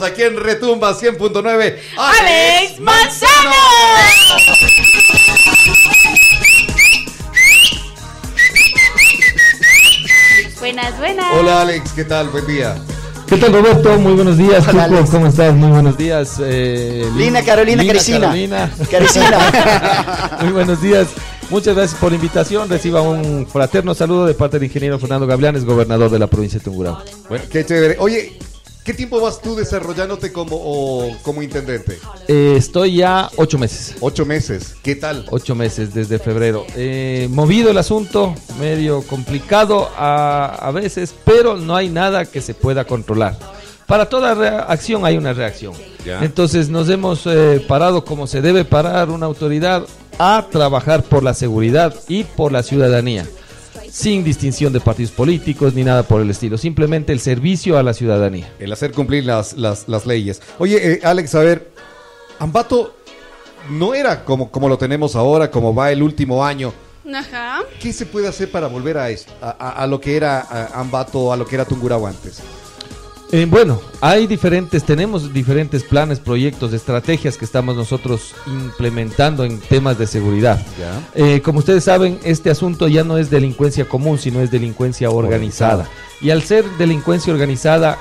Aquí 0.00 0.22
en 0.22 0.36
Retumba 0.36 0.96
100.9, 0.96 1.76
Alex 1.96 2.78
Manzano. 2.78 3.50
Buenas, 10.58 10.98
buenas. 10.98 11.26
Hola 11.38 11.62
Alex, 11.62 11.92
¿qué 11.92 12.04
tal? 12.04 12.28
Buen 12.28 12.46
día. 12.46 12.76
¿Qué 13.26 13.36
tal 13.36 13.52
Roberto? 13.52 13.98
Muy 13.98 14.12
buenos 14.14 14.38
días, 14.38 14.66
Hola, 14.68 14.84
Alex. 14.84 15.10
¿cómo 15.10 15.26
estás? 15.26 15.54
Muy 15.54 15.70
buenos 15.70 15.96
días. 15.98 16.36
eh, 16.40 17.06
Lina, 17.16 17.44
Carolina, 17.44 17.84
Carisina. 17.86 18.20
Carolina. 18.20 18.70
Carisina. 18.90 20.38
Muy 20.42 20.52
buenos 20.52 20.80
días. 20.80 21.08
Muchas 21.50 21.74
gracias 21.76 21.98
por 22.00 22.10
la 22.10 22.16
invitación. 22.16 22.68
Reciba 22.68 23.02
un 23.02 23.46
fraterno 23.46 23.94
saludo 23.94 24.26
de 24.26 24.34
parte 24.34 24.58
del 24.58 24.64
ingeniero 24.68 24.98
Fernando 24.98 25.26
Gavilanes, 25.26 25.64
gobernador 25.64 26.10
de 26.10 26.18
la 26.18 26.26
provincia 26.26 26.58
de 26.58 26.64
Tungurahua. 26.64 27.04
Bueno, 27.28 27.44
qué 27.50 27.64
chévere. 27.64 27.96
Oye, 27.98 28.38
¿qué 28.88 28.94
tiempo 28.94 29.20
vas 29.20 29.42
tú 29.42 29.54
desarrollándote 29.54 30.32
como, 30.32 30.56
o- 30.56 31.14
como 31.22 31.42
intendente? 31.42 31.98
Eh, 32.26 32.54
estoy 32.56 32.96
ya 32.96 33.28
ocho 33.36 33.58
meses. 33.58 33.94
Ocho 34.00 34.24
meses. 34.24 34.76
¿Qué 34.82 34.94
tal? 34.96 35.26
Ocho 35.30 35.54
meses 35.54 35.92
desde 35.92 36.18
febrero. 36.18 36.64
Eh, 36.74 37.28
movido 37.30 37.70
el 37.70 37.76
asunto, 37.76 38.34
medio 38.58 39.02
complicado 39.02 39.90
a, 39.94 40.54
a 40.66 40.70
veces, 40.70 41.14
pero 41.22 41.58
no 41.58 41.76
hay 41.76 41.90
nada 41.90 42.24
que 42.24 42.40
se 42.40 42.54
pueda 42.54 42.86
controlar. 42.86 43.36
Para 43.86 44.08
toda 44.08 44.62
acción 44.62 45.04
hay 45.04 45.18
una 45.18 45.34
reacción. 45.34 45.74
Ya. 46.06 46.24
Entonces 46.24 46.70
nos 46.70 46.88
hemos 46.88 47.26
eh, 47.26 47.62
parado 47.68 48.06
como 48.06 48.26
se 48.26 48.40
debe 48.40 48.64
parar 48.64 49.10
una 49.10 49.26
autoridad 49.26 49.84
a 50.18 50.46
trabajar 50.50 51.02
por 51.02 51.22
la 51.22 51.34
seguridad 51.34 51.94
y 52.08 52.24
por 52.24 52.52
la 52.52 52.62
ciudadanía, 52.62 53.26
sin 53.98 54.22
distinción 54.22 54.72
de 54.72 54.78
partidos 54.78 55.10
políticos 55.10 55.74
ni 55.74 55.82
nada 55.82 56.04
por 56.04 56.20
el 56.20 56.30
estilo, 56.30 56.56
simplemente 56.56 57.12
el 57.12 57.18
servicio 57.18 57.76
a 57.78 57.82
la 57.82 57.92
ciudadanía. 57.92 58.48
El 58.60 58.72
hacer 58.72 58.92
cumplir 58.92 59.24
las, 59.24 59.54
las, 59.56 59.88
las 59.88 60.06
leyes. 60.06 60.40
Oye, 60.60 60.92
eh, 60.94 61.00
Alex, 61.02 61.34
a 61.34 61.40
ver, 61.40 61.68
Ambato 62.38 62.94
no 63.70 63.94
era 63.94 64.24
como, 64.24 64.52
como 64.52 64.68
lo 64.68 64.78
tenemos 64.78 65.16
ahora, 65.16 65.50
como 65.50 65.74
va 65.74 65.90
el 65.90 66.00
último 66.02 66.44
año. 66.44 66.72
Ajá. 67.12 67.60
¿Qué 67.80 67.92
se 67.92 68.06
puede 68.06 68.28
hacer 68.28 68.50
para 68.52 68.68
volver 68.68 68.98
a 68.98 69.10
esto? 69.10 69.32
A, 69.42 69.50
a- 69.58 69.82
a 69.82 69.86
lo 69.88 70.00
que 70.00 70.16
era 70.16 70.40
a, 70.42 70.78
Ambato, 70.80 71.32
a 71.32 71.36
lo 71.36 71.44
que 71.44 71.56
era 71.56 71.64
Tungurahua 71.64 72.10
antes. 72.10 72.40
Eh, 73.30 73.46
bueno, 73.46 73.78
hay 74.00 74.26
diferentes, 74.26 74.84
tenemos 74.84 75.34
diferentes 75.34 75.82
planes, 75.82 76.18
proyectos, 76.18 76.72
estrategias 76.72 77.36
que 77.36 77.44
estamos 77.44 77.76
nosotros 77.76 78.34
implementando 78.46 79.44
en 79.44 79.60
temas 79.60 79.98
de 79.98 80.06
seguridad. 80.06 80.64
Eh, 81.14 81.42
como 81.42 81.58
ustedes 81.58 81.84
saben, 81.84 82.18
este 82.24 82.48
asunto 82.48 82.88
ya 82.88 83.04
no 83.04 83.18
es 83.18 83.28
delincuencia 83.28 83.86
común, 83.86 84.18
sino 84.18 84.40
es 84.40 84.50
delincuencia 84.50 85.10
organizada. 85.10 85.86
Y 86.22 86.30
al 86.30 86.42
ser 86.42 86.64
delincuencia 86.78 87.30
organizada, 87.30 87.98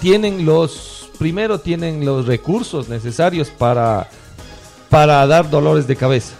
tienen 0.00 0.44
los, 0.44 1.08
primero 1.18 1.60
tienen 1.60 2.04
los 2.04 2.26
recursos 2.26 2.88
necesarios 2.88 3.50
para, 3.50 4.08
para 4.88 5.24
dar 5.28 5.48
dolores 5.50 5.86
de 5.86 5.94
cabeza. 5.94 6.34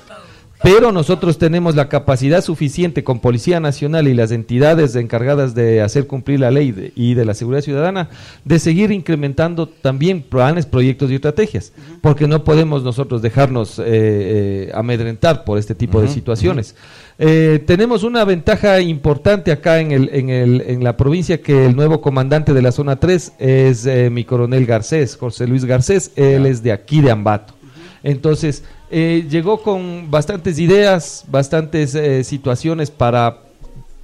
Pero 0.61 0.91
nosotros 0.91 1.39
tenemos 1.39 1.77
la 1.77 1.89
capacidad 1.89 2.43
suficiente 2.43 3.05
con 3.05 3.21
Policía 3.21 3.61
Nacional 3.61 4.09
y 4.09 4.15
las 4.15 4.33
entidades 4.33 4.97
encargadas 4.97 5.55
de 5.55 5.81
hacer 5.83 6.09
cumplir 6.09 6.41
la 6.41 6.51
ley 6.51 6.73
de- 6.73 6.93
y 6.97 7.15
de 7.15 7.25
la 7.25 7.35
seguridad 7.35 7.63
ciudadana 7.63 8.09
de 8.45 8.59
seguir 8.59 8.91
incrementando 8.91 9.69
también 9.69 10.21
planes, 10.21 10.67
proyectos 10.67 11.13
y 11.13 11.15
estrategias, 11.15 11.73
porque 12.01 12.27
no 12.27 12.43
podemos 12.43 12.83
nosotros 12.83 13.23
dejarnos 13.23 13.79
eh, 13.79 13.85
eh, 13.87 14.71
amedrentar 14.75 15.45
por 15.45 15.59
este 15.59 15.77
tipo 15.77 16.01
de 16.01 16.09
situaciones. 16.09 16.75
Eh, 17.21 17.63
tenemos 17.65 18.03
una 18.03 18.25
ventaja 18.25 18.81
importante 18.81 19.53
acá 19.53 19.79
en, 19.81 19.93
el, 19.93 20.11
en, 20.13 20.29
el, 20.29 20.61
en 20.63 20.83
la 20.83 20.97
provincia 20.97 21.41
que 21.41 21.67
el 21.67 21.77
nuevo 21.77 22.01
comandante 22.01 22.53
de 22.53 22.63
la 22.63 22.73
zona 22.73 22.97
3 22.97 23.33
es 23.39 23.87
eh, 23.87 24.11
mi 24.11 24.25
coronel 24.25 24.67
Garcés, 24.67 25.17
José 25.17 25.47
Luis 25.47 25.65
Garcés, 25.65 26.11
él 26.17 26.47
es 26.47 26.65
de 26.65 26.73
aquí 26.73 27.01
de 27.01 27.13
Ambato. 27.13 27.55
Entonces, 28.03 28.65
eh, 28.91 29.27
llegó 29.29 29.63
con 29.63 30.11
bastantes 30.11 30.59
ideas, 30.59 31.25
bastantes 31.29 31.95
eh, 31.95 32.25
situaciones 32.25 32.91
para 32.91 33.39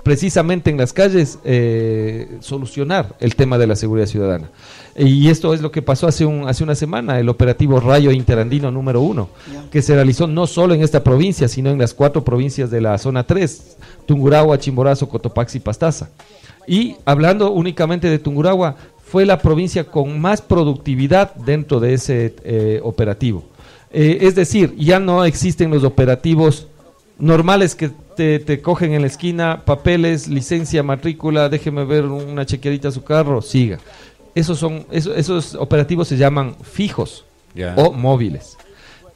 precisamente 0.05 0.69
en 0.69 0.77
las 0.77 0.93
calles 0.93 1.39
eh, 1.45 2.37
solucionar 2.41 3.17
el 3.21 3.35
tema 3.35 3.57
de 3.57 3.67
la 3.67 3.75
seguridad 3.75 4.07
ciudadana. 4.07 4.51
Y 4.97 5.29
esto 5.29 5.55
es 5.55 5.63
lo 5.63 5.73
que 5.73 5.81
pasó 5.81 6.07
hace, 6.07 6.27
un, 6.27 6.47
hace 6.47 6.63
una 6.63 6.75
semana, 6.75 7.19
el 7.19 7.29
operativo 7.29 7.81
Rayo 7.81 8.13
Interandino 8.13 8.71
número 8.71 9.01
uno, 9.01 9.31
que 9.73 9.83
se 9.83 9.95
realizó 9.95 10.27
no 10.27 10.47
solo 10.47 10.75
en 10.75 10.83
esta 10.83 11.03
provincia, 11.03 11.49
sino 11.49 11.71
en 11.71 11.79
las 11.79 11.95
cuatro 11.95 12.23
provincias 12.23 12.71
de 12.71 12.83
la 12.83 12.99
zona 12.99 13.27
3, 13.27 13.79
Tungurahua, 14.07 14.59
Chimborazo, 14.59 15.09
Cotopaxi 15.09 15.59
y 15.59 15.61
Pastaza. 15.63 16.11
Y 16.67 16.97
hablando 17.07 17.51
únicamente 17.51 18.09
de 18.09 18.19
Tungurahua, 18.19 18.77
fue 19.05 19.25
la 19.25 19.39
provincia 19.39 19.85
con 19.85 20.21
más 20.21 20.43
productividad 20.43 21.35
dentro 21.35 21.81
de 21.81 21.95
ese 21.95 22.37
eh, 22.45 22.81
operativo. 22.83 23.45
Eh, 23.97 24.27
es 24.27 24.35
decir, 24.35 24.75
ya 24.77 24.99
no 24.99 25.25
existen 25.25 25.71
los 25.71 25.85
operativos 25.85 26.67
normales 27.17 27.77
que 27.77 27.91
te, 28.17 28.41
te 28.41 28.61
cogen 28.61 28.93
en 28.93 29.03
la 29.03 29.07
esquina, 29.07 29.63
papeles, 29.65 30.27
licencia, 30.27 30.83
matrícula, 30.83 31.49
déjeme 31.49 31.85
ver 31.85 32.05
una 32.05 32.45
chequeadita 32.45 32.89
a 32.89 32.91
su 32.91 33.05
carro, 33.05 33.41
siga. 33.41 33.79
Esos, 34.35 34.59
son, 34.59 34.85
esos, 34.91 35.17
esos 35.17 35.55
operativos 35.55 36.09
se 36.09 36.17
llaman 36.17 36.57
fijos 36.65 37.25
o 37.77 37.93
móviles. 37.93 38.57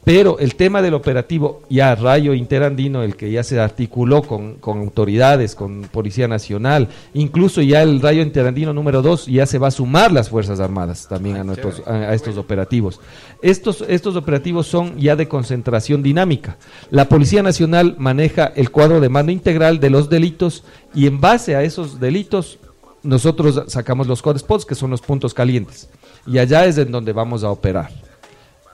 Pero 0.09 0.39
el 0.39 0.55
tema 0.55 0.81
del 0.81 0.95
operativo 0.95 1.61
ya 1.69 1.95
Rayo 1.95 2.33
Interandino, 2.33 3.03
el 3.03 3.15
que 3.15 3.31
ya 3.31 3.45
se 3.45 3.61
articuló 3.61 4.23
con, 4.23 4.55
con 4.55 4.79
autoridades, 4.79 5.55
con 5.55 5.83
Policía 5.83 6.27
Nacional, 6.27 6.89
incluso 7.13 7.61
ya 7.61 7.83
el 7.83 8.01
Rayo 8.01 8.23
Interandino 8.23 8.73
número 8.73 9.03
2 9.03 9.27
ya 9.27 9.45
se 9.45 9.59
va 9.59 9.69
a 9.69 9.71
sumar 9.71 10.11
las 10.11 10.31
Fuerzas 10.31 10.61
Armadas 10.61 11.09
también 11.09 11.37
a, 11.37 11.45
nuestros, 11.45 11.83
a, 11.87 11.93
a 11.93 12.15
estos 12.15 12.39
operativos. 12.39 13.03
Estos, 13.43 13.85
estos 13.87 14.17
operativos 14.17 14.67
son 14.67 14.97
ya 14.97 15.15
de 15.15 15.29
concentración 15.29 16.03
dinámica. 16.03 16.57
La 16.91 17.07
Policía 17.11 17.43
Nacional 17.43 17.95
maneja 17.99 18.51
el 18.57 18.71
cuadro 18.71 19.01
de 19.01 19.11
mando 19.11 19.31
integral 19.31 19.79
de 19.79 19.91
los 19.91 20.09
delitos 20.09 20.65
y 20.95 21.07
en 21.07 21.21
base 21.21 21.55
a 21.55 21.63
esos 21.65 22.01
delitos 22.01 22.59
nosotros 23.03 23.63
sacamos 23.67 24.07
los 24.07 24.23
hotspots, 24.23 24.65
que 24.65 24.75
son 24.75 24.89
los 24.89 25.03
puntos 25.03 25.35
calientes. 25.35 25.91
Y 26.27 26.39
allá 26.39 26.65
es 26.65 26.79
en 26.79 26.93
donde 26.93 27.13
vamos 27.13 27.45
a 27.45 27.51
operar 27.51 28.08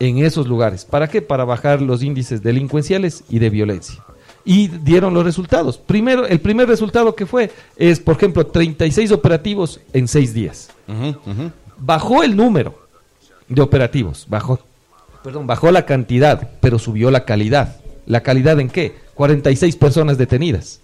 en 0.01 0.19
esos 0.19 0.47
lugares. 0.47 0.85
¿Para 0.85 1.09
qué? 1.09 1.23
Para 1.23 1.45
bajar 1.45 1.81
los 1.81 2.03
índices 2.03 2.43
delincuenciales 2.43 3.25
y 3.29 3.39
de 3.39 3.51
violencia. 3.51 4.03
Y 4.45 4.69
dieron 4.69 5.15
los 5.15 5.25
resultados. 5.25 5.79
Primero, 5.79 6.27
el 6.27 6.41
primer 6.41 6.69
resultado 6.69 7.15
que 7.15 7.27
fue 7.27 7.51
es, 7.77 8.01
por 8.01 8.17
ejemplo, 8.17 8.47
36 8.47 9.13
operativos 9.13 9.81
en 9.93 10.07
6 10.07 10.35
días. 10.35 10.71
Bajó 11.79 12.23
el 12.23 12.37
número 12.37 12.79
de 13.49 13.63
operativos, 13.63 14.27
bajó, 14.29 14.59
perdón, 15.23 15.47
bajó 15.47 15.71
la 15.71 15.87
cantidad, 15.87 16.51
pero 16.61 16.79
subió 16.79 17.11
la 17.11 17.25
calidad. 17.25 17.77
¿La 18.07 18.23
calidad 18.23 18.61
en 18.61 18.69
qué? 18.69 18.95
46 19.15 19.77
personas 19.77 20.19
detenidas. 20.19 20.81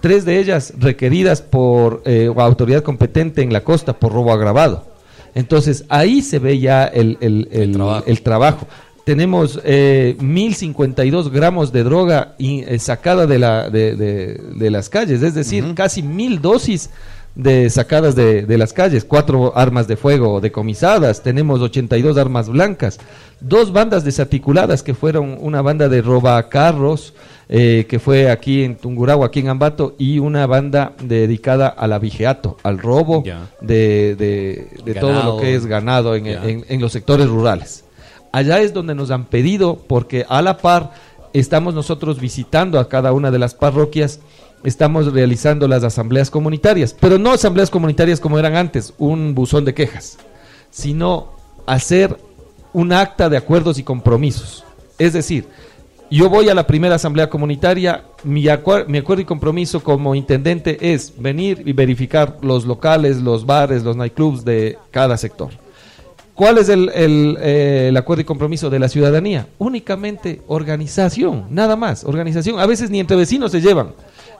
Tres 0.00 0.24
de 0.24 0.40
ellas 0.40 0.74
requeridas 0.78 1.40
por 1.40 2.02
eh, 2.04 2.30
autoridad 2.36 2.82
competente 2.82 3.42
en 3.42 3.52
la 3.52 3.62
costa 3.62 3.94
por 3.94 4.12
robo 4.12 4.32
agravado. 4.32 4.93
Entonces 5.34 5.84
ahí 5.88 6.22
se 6.22 6.38
ve 6.38 6.58
ya 6.58 6.84
el, 6.84 7.18
el- 7.20 7.48
el- 7.50 7.80
el 8.06 8.22
trabajo. 8.22 8.66
Tenemos 9.04 9.60
eh, 9.64 10.16
1052 10.20 11.30
gramos 11.30 11.72
de 11.72 11.82
droga 11.84 12.34
y, 12.38 12.60
eh, 12.62 12.78
sacada 12.78 13.26
de, 13.26 13.38
la, 13.38 13.68
de, 13.68 13.96
de- 13.96 14.40
de 14.56 14.70
las 14.70 14.88
calles, 14.88 15.22
es 15.22 15.34
decir, 15.34 15.64
casi 15.74 16.02
mil 16.02 16.40
dosis 16.40 16.88
de 17.34 17.68
sacadas 17.68 18.14
de, 18.14 18.46
de 18.46 18.56
las 18.58 18.72
calles, 18.72 19.04
cuatro 19.04 19.56
armas 19.58 19.88
de 19.88 19.96
fuego 19.96 20.40
decomisadas, 20.40 21.22
tenemos 21.22 21.60
82 21.60 22.16
armas 22.16 22.48
blancas, 22.48 22.98
dos 23.40 23.72
bandas 23.72 24.04
desarticuladas 24.04 24.82
que 24.84 24.94
fueron 24.94 25.36
una 25.40 25.60
banda 25.60 25.88
de 25.88 26.00
robacarros 26.00 27.12
eh, 27.48 27.86
que 27.88 27.98
fue 27.98 28.30
aquí 28.30 28.64
en 28.64 28.76
Tungurahua, 28.76 29.26
aquí 29.26 29.40
en 29.40 29.48
Ambato, 29.48 29.94
y 29.98 30.18
una 30.18 30.46
banda 30.46 30.92
dedicada 31.02 31.68
al 31.68 31.92
abigeato, 31.92 32.56
al 32.62 32.78
robo 32.78 33.22
de, 33.60 34.14
de- 34.16 34.68
de 34.84 34.94
todo 34.94 35.12
lo 35.22 35.36
que 35.40 35.54
es 35.54 35.66
ganado 35.66 36.14
en- 36.16 36.26
en 36.68 36.80
los 36.80 36.92
sectores 36.92 37.26
rurales. 37.28 37.84
Allá 38.32 38.60
es 38.60 38.72
donde 38.72 38.94
nos 38.94 39.10
han 39.10 39.26
pedido, 39.26 39.78
porque 39.86 40.24
a 40.28 40.42
la 40.42 40.56
par 40.56 40.92
estamos 41.32 41.74
nosotros 41.74 42.18
visitando 42.20 42.78
a 42.80 42.88
cada 42.88 43.12
una 43.12 43.30
de 43.30 43.38
las 43.38 43.54
parroquias, 43.54 44.20
estamos 44.64 45.12
realizando 45.12 45.68
las 45.68 45.84
asambleas 45.84 46.30
comunitarias, 46.30 46.96
pero 46.98 47.18
no 47.18 47.32
asambleas 47.32 47.70
comunitarias 47.70 48.18
como 48.20 48.38
eran 48.38 48.56
antes, 48.56 48.94
un 48.98 49.34
buzón 49.34 49.64
de 49.64 49.74
quejas, 49.74 50.16
sino 50.70 51.32
hacer 51.66 52.16
un 52.72 52.92
acta 52.92 53.28
de 53.28 53.36
acuerdos 53.36 53.78
y 53.78 53.82
compromisos. 53.84 54.64
Es 54.98 55.12
decir, 55.12 55.46
yo 56.10 56.28
voy 56.28 56.48
a 56.48 56.54
la 56.54 56.66
primera 56.66 56.94
asamblea 56.96 57.28
comunitaria, 57.28 58.04
mi, 58.22 58.44
acuer- 58.44 58.86
mi 58.86 58.98
acuerdo 58.98 59.22
y 59.22 59.24
compromiso 59.24 59.82
como 59.82 60.14
intendente 60.14 60.92
es 60.92 61.12
venir 61.18 61.62
y 61.64 61.72
verificar 61.72 62.36
los 62.42 62.64
locales, 62.66 63.20
los 63.20 63.44
bares, 63.46 63.82
los 63.82 63.96
nightclubs 63.96 64.44
de 64.44 64.78
cada 64.90 65.16
sector. 65.16 65.50
¿Cuál 66.34 66.58
es 66.58 66.68
el, 66.68 66.90
el, 66.94 67.38
eh, 67.40 67.86
el 67.90 67.96
acuerdo 67.96 68.22
y 68.22 68.24
compromiso 68.24 68.68
de 68.68 68.80
la 68.80 68.88
ciudadanía? 68.88 69.46
Únicamente 69.58 70.42
organización, 70.48 71.44
nada 71.50 71.76
más, 71.76 72.04
organización. 72.04 72.58
A 72.58 72.66
veces 72.66 72.90
ni 72.90 72.98
entre 73.00 73.16
vecinos 73.16 73.52
se 73.52 73.60
llevan. 73.60 73.88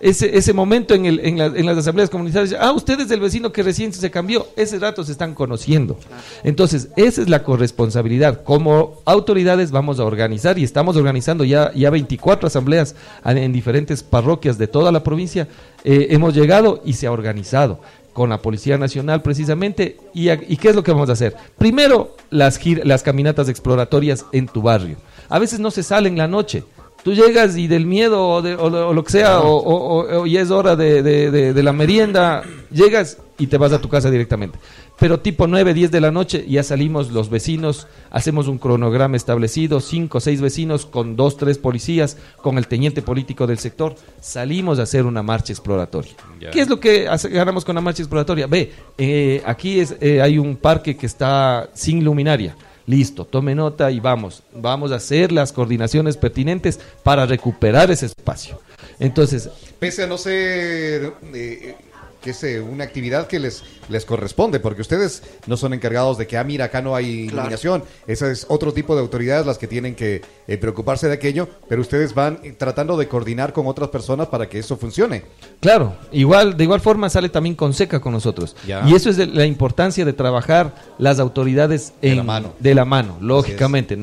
Ese, 0.09 0.37
ese 0.37 0.53
momento 0.53 0.95
en, 0.95 1.07
el, 1.07 1.21
en, 1.25 1.39
la- 1.39 1.47
en 1.47 1.67
las 1.67 1.79
asambleas 1.79 2.11
comunitarias, 2.11 2.55
ah, 2.61 2.73
usted 2.73 3.01
es 3.01 3.11
el 3.11 3.21
vecino 3.21 3.51
que 3.53 3.63
recién 3.63 3.93
se 3.93 4.11
cambió, 4.11 4.47
ese 4.57 4.79
rato 4.79 5.03
se 5.03 5.13
están 5.13 5.35
conociendo. 5.35 5.99
Entonces, 6.45 6.89
esa 6.97 7.23
es 7.23 7.29
la 7.29 7.43
corresponsabilidad. 7.43 8.43
Como 8.45 9.01
autoridades 9.05 9.71
vamos 9.71 9.99
a 10.01 10.05
organizar 10.05 10.59
y 10.59 10.65
estamos 10.65 10.97
organizando 10.97 11.45
ya, 11.45 11.73
ya 11.75 11.91
24 11.91 12.47
asambleas 12.47 12.95
en, 13.25 13.39
en 13.39 13.53
diferentes 13.53 14.03
parroquias 14.03 14.59
de 14.59 14.67
toda 14.69 14.93
la 14.93 15.03
provincia. 15.03 15.49
Eh, 15.85 16.09
hemos 16.11 16.35
llegado 16.35 16.81
y 16.85 16.93
se 16.95 17.07
ha 17.07 17.13
organizado 17.13 17.81
con 18.13 18.31
la 18.31 18.39
Policía 18.43 18.79
Nacional 18.79 19.23
precisamente. 19.23 19.97
¿Y, 20.13 20.31
y 20.31 20.57
qué 20.57 20.69
es 20.69 20.77
lo 20.77 20.83
que 20.83 20.93
vamos 20.93 21.09
a 21.09 21.15
hacer? 21.15 21.35
Primero, 21.59 22.15
las, 22.31 22.61
gir- 22.61 22.85
las 22.85 23.03
caminatas 23.03 23.49
exploratorias 23.49 24.25
en 24.33 24.47
tu 24.49 24.63
barrio. 24.63 24.97
A 25.29 25.39
veces 25.39 25.59
no 25.61 25.71
se 25.71 25.83
sale 25.83 26.09
en 26.09 26.19
la 26.19 26.29
noche. 26.29 26.63
Tú 27.05 27.13
llegas 27.13 27.57
y 27.59 27.67
del 27.69 27.85
miedo 27.87 28.27
o, 28.29 28.41
de- 28.43 28.55
o 28.57 28.71
lo, 28.71 28.89
o 28.89 28.95
lo 28.95 29.05
que 29.05 29.13
sea, 29.13 29.41
o, 29.41 30.23
o- 30.23 30.27
ya 30.27 30.41
es 30.41 30.51
hora 30.51 30.75
de, 30.75 31.03
de- 31.03 31.31
de- 31.31 31.53
de 31.53 31.63
la 31.63 31.73
merienda, 31.75 32.43
llegas 32.71 33.19
y 33.39 33.47
te 33.49 33.59
vas 33.59 33.73
a 33.73 33.81
tu 33.81 33.89
casa 33.91 34.11
directamente. 34.11 34.59
Pero 34.99 35.21
tipo 35.21 35.47
9, 35.47 35.75
10 35.75 35.91
de 35.91 36.01
la 36.01 36.11
noche 36.11 36.47
ya 36.49 36.63
salimos 36.63 37.11
los 37.11 37.29
vecinos, 37.29 37.89
hacemos 38.11 38.49
un 38.49 38.59
cronograma 38.59 39.17
establecido, 39.17 39.81
cinco 39.81 40.19
o 40.19 40.21
seis 40.21 40.41
vecinos 40.41 40.87
con 40.87 41.15
dos, 41.17 41.37
tres 41.37 41.59
policías, 41.59 42.17
con 42.41 42.57
el 42.59 42.69
teniente 42.69 43.03
político 43.03 43.47
del 43.47 43.59
sector, 43.59 43.97
salimos 44.21 44.79
a 44.79 44.85
hacer 44.85 45.05
una 45.05 45.23
marcha 45.23 45.53
exploratoria. 45.53 46.13
¿Qué 46.53 46.61
es 46.61 46.69
lo 46.71 46.81
que 46.81 47.07
hace- 47.09 47.29
ganamos 47.29 47.65
con 47.67 47.75
la 47.75 47.81
marcha 47.83 48.03
exploratoria? 48.03 48.47
Ve, 48.47 48.73
eh, 48.97 49.43
aquí 49.45 49.81
es, 49.81 49.95
eh, 50.01 50.23
hay 50.23 50.39
un 50.39 50.57
parque 50.57 50.97
que 50.97 51.07
está 51.07 51.69
sin 51.75 52.03
luminaria. 52.05 52.57
Listo, 52.87 53.25
tome 53.25 53.55
nota 53.55 53.91
y 53.91 54.01
vamos. 54.01 54.43
Vamos 54.55 54.93
a 54.93 54.97
hacer 54.97 55.33
las 55.33 55.53
coordinaciones 55.53 56.17
pertinentes 56.17 56.79
para 57.03 57.25
recuperar 57.27 57.91
ese 57.91 58.07
espacio. 58.07 58.61
Entonces, 58.99 59.49
Pese 59.79 60.05
a 60.05 60.07
no 60.07 60.19
ser 60.19 61.13
eh, 61.35 61.77
que 62.25 62.33
sé, 62.33 62.59
una 62.61 62.85
actividad 62.85 63.27
que 63.27 63.39
les, 63.39 63.63
les 63.91 64.07
corresponde, 64.07 64.59
porque 64.59 64.81
ustedes 64.81 65.23
no 65.47 65.59
son 65.59 65.75
encargados 65.75 66.17
de 66.17 66.27
que, 66.27 66.39
ah, 66.39 66.43
mira, 66.45 66.65
acá 66.65 66.81
no 66.81 66.97
hay 66.97 67.27
Claro. 67.29 67.37
iluminación. 67.43 67.85
Esa 68.07 68.31
es 68.31 68.47
otro 68.49 68.73
tipo 68.73 68.95
de 68.95 69.03
autoridades 69.03 69.45
las 69.47 69.59
que 69.59 69.69
tienen 69.69 69.95
que 69.95 70.23
eh, 70.49 70.57
preocuparse 70.57 71.07
de 71.07 71.13
aquello, 71.15 71.49
pero 71.69 71.83
ustedes 71.83 72.15
van 72.15 72.41
eh, 72.43 72.53
tratando 72.57 72.97
de 72.97 73.09
coordinar 73.09 73.53
con 73.53 73.67
otras 73.67 73.91
personas 73.91 74.29
para 74.29 74.49
que 74.49 74.59
eso 74.59 74.77
funcione. 74.79 75.23
Claro, 75.61 75.95
igual, 76.13 76.57
de 76.57 76.65
igual 76.65 76.81
forma 76.81 77.11
sale 77.11 77.29
también 77.29 77.55
Conseca 77.55 78.01
con 78.01 78.13
nosotros. 78.15 78.57
Ya. 78.67 78.83
Y 78.89 78.95
eso 78.95 79.11
es 79.11 79.19
de- 79.19 79.27
la 79.27 79.45
importancia 79.45 80.05
de 80.07 80.13
trabajar 80.15 80.75
las 80.99 81.19
autoridades 81.21 81.93
De 82.01 82.15
la 82.15 82.23
mano. 82.23 82.55
De 82.59 82.75
la 82.75 82.85
mano, 82.87 83.19
lógicamente. 83.21 83.97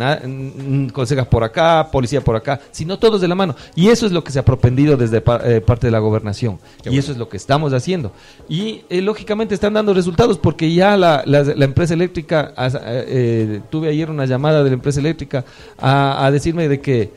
Consejas 0.94 1.28
por 1.28 1.44
acá, 1.44 1.90
policía 1.92 2.22
por 2.22 2.36
acá, 2.36 2.60
sino 2.72 3.00
todos 3.00 3.20
de 3.22 3.28
la 3.28 3.36
mano. 3.36 3.56
Y 3.76 3.90
eso 3.90 4.06
es 4.06 4.12
lo 4.12 4.24
que 4.24 4.32
se 4.32 4.40
ha 4.40 4.46
propendido 4.46 4.96
desde 4.98 5.22
pa- 5.22 5.42
eh, 5.44 5.62
parte 5.62 5.88
de 5.88 5.92
la 5.92 6.00
gobernación. 6.00 6.60
y 6.82 6.84
bueno. 6.90 7.00
eso 7.00 7.12
es 7.12 7.18
lo 7.18 7.30
que 7.30 7.38
estamos 7.38 7.74
haciendo. 7.74 8.11
Y 8.50 8.82
eh, 8.90 9.02
lógicamente 9.02 9.54
están 9.56 9.74
dando 9.74 9.94
resultados 9.94 10.38
porque 10.38 10.74
ya 10.74 10.98
la, 10.98 11.24
empresa 11.64 11.94
eléctrica, 11.94 12.54
eh, 12.58 13.06
eh, 13.08 13.62
tuve 13.70 13.90
ayer 13.90 14.10
una 14.10 14.26
llamada 14.26 14.64
de 14.64 14.70
la 14.70 14.74
empresa 14.74 15.00
eléctrica 15.00 15.46
a 15.78 16.30
decirme 16.32 16.68
de 16.68 16.80
que 16.82 17.12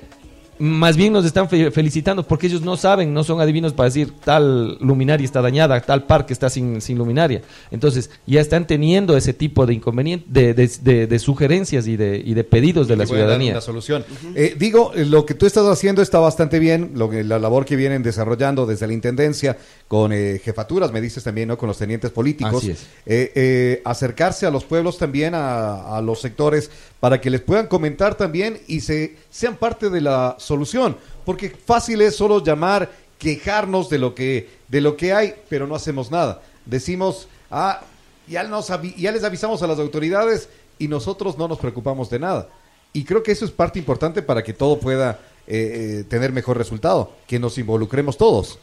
más 0.58 0.96
bien 0.96 1.12
nos 1.12 1.24
están 1.24 1.48
fe- 1.48 1.70
felicitando 1.70 2.26
porque 2.26 2.46
ellos 2.46 2.62
no 2.62 2.76
saben, 2.76 3.12
no 3.12 3.24
son 3.24 3.40
adivinos 3.40 3.72
para 3.72 3.88
decir 3.88 4.12
tal 4.24 4.76
luminaria 4.80 5.24
está 5.24 5.40
dañada, 5.42 5.80
tal 5.80 6.04
parque 6.04 6.32
está 6.32 6.48
sin, 6.50 6.80
sin 6.80 6.96
luminaria. 6.98 7.42
Entonces 7.70 8.10
ya 8.26 8.40
están 8.40 8.66
teniendo 8.66 9.16
ese 9.16 9.34
tipo 9.34 9.66
de 9.66 9.74
inconvenientes, 9.74 10.32
de, 10.32 10.54
de- 10.54 10.70
de- 10.82 11.06
de 11.06 11.18
sugerencias 11.18 11.86
y 11.86 11.96
de, 11.96 12.22
y 12.24 12.34
de 12.34 12.44
pedidos 12.44 12.88
de 12.88 12.96
la 12.96 13.06
ciudadanía. 13.06 13.52
Una 13.52 13.60
solución. 13.60 14.04
Eh, 14.34 14.54
digo, 14.58 14.92
lo 14.94 15.26
que 15.26 15.34
tú 15.34 15.46
estás 15.46 15.66
haciendo 15.66 16.02
está 16.02 16.18
bastante 16.18 16.58
bien, 16.58 16.92
lo 16.94 17.10
que, 17.10 17.24
la 17.24 17.38
labor 17.38 17.64
que 17.64 17.76
vienen 17.76 18.02
desarrollando 18.02 18.66
desde 18.66 18.86
la 18.86 18.92
Intendencia, 18.92 19.56
con 19.88 20.12
eh, 20.12 20.40
jefaturas, 20.42 20.92
me 20.92 21.00
dices 21.00 21.22
también, 21.24 21.48
¿no? 21.48 21.58
Con 21.58 21.68
los 21.68 21.78
tenientes 21.78 22.10
políticos. 22.10 22.62
Así 22.62 22.70
es. 22.70 22.86
Eh, 23.06 23.32
eh, 23.34 23.82
acercarse 23.84 24.46
a 24.46 24.50
los 24.50 24.64
pueblos 24.64 24.98
también, 24.98 25.34
a, 25.34 25.96
a 25.96 26.00
los 26.00 26.20
sectores, 26.20 26.70
para 27.04 27.20
que 27.20 27.28
les 27.28 27.42
puedan 27.42 27.66
comentar 27.66 28.14
también 28.14 28.62
y 28.66 28.80
se 28.80 29.16
sean 29.28 29.58
parte 29.58 29.90
de 29.90 30.00
la 30.00 30.36
solución. 30.38 30.96
Porque 31.26 31.50
fácil 31.50 32.00
es 32.00 32.16
solo 32.16 32.42
llamar, 32.42 32.90
quejarnos 33.18 33.90
de 33.90 33.98
lo 33.98 34.14
que, 34.14 34.48
de 34.68 34.80
lo 34.80 34.96
que 34.96 35.12
hay, 35.12 35.34
pero 35.50 35.66
no 35.66 35.74
hacemos 35.74 36.10
nada. 36.10 36.40
Decimos, 36.64 37.28
ah, 37.50 37.82
ya, 38.26 38.42
nos 38.44 38.72
ya 38.96 39.12
les 39.12 39.22
avisamos 39.22 39.62
a 39.62 39.66
las 39.66 39.78
autoridades 39.78 40.48
y 40.78 40.88
nosotros 40.88 41.36
no 41.36 41.46
nos 41.46 41.58
preocupamos 41.58 42.08
de 42.08 42.20
nada. 42.20 42.48
Y 42.94 43.04
creo 43.04 43.22
que 43.22 43.32
eso 43.32 43.44
es 43.44 43.50
parte 43.50 43.78
importante 43.78 44.22
para 44.22 44.42
que 44.42 44.54
todo 44.54 44.80
pueda 44.80 45.20
eh, 45.46 45.98
eh, 46.00 46.04
tener 46.04 46.32
mejor 46.32 46.56
resultado, 46.56 47.12
que 47.26 47.38
nos 47.38 47.58
involucremos 47.58 48.16
todos. 48.16 48.58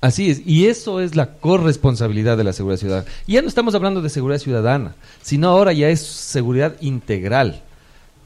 Así 0.00 0.30
es, 0.30 0.40
y 0.46 0.68
eso 0.68 1.02
es 1.02 1.14
la 1.14 1.34
corresponsabilidad 1.34 2.38
de 2.38 2.44
la 2.44 2.54
seguridad 2.54 2.80
ciudadana. 2.80 3.10
Ya 3.26 3.42
no 3.42 3.48
estamos 3.48 3.74
hablando 3.74 4.00
de 4.00 4.08
seguridad 4.08 4.40
ciudadana, 4.40 4.94
sino 5.20 5.50
ahora 5.50 5.74
ya 5.74 5.90
es 5.90 6.00
seguridad 6.00 6.74
integral. 6.80 7.62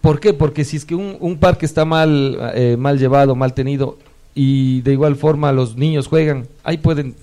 ¿Por 0.01 0.19
qué? 0.21 0.33
Porque 0.33 0.65
si 0.65 0.77
es 0.77 0.85
que 0.85 0.95
un, 0.95 1.17
un 1.21 1.37
parque 1.37 1.67
está 1.67 1.85
mal, 1.85 2.39
eh, 2.55 2.77
mal 2.79 2.99
llevado, 2.99 3.35
mal 3.35 3.53
tenido, 3.55 3.99
y 4.35 4.81
de 4.83 4.93
igual 4.93 5.17
forma 5.17 5.53
los 5.53 5.77
niños 5.77 6.07
juegan, 6.07 6.47
ahí 6.65 6.79
pueden 6.79 7.15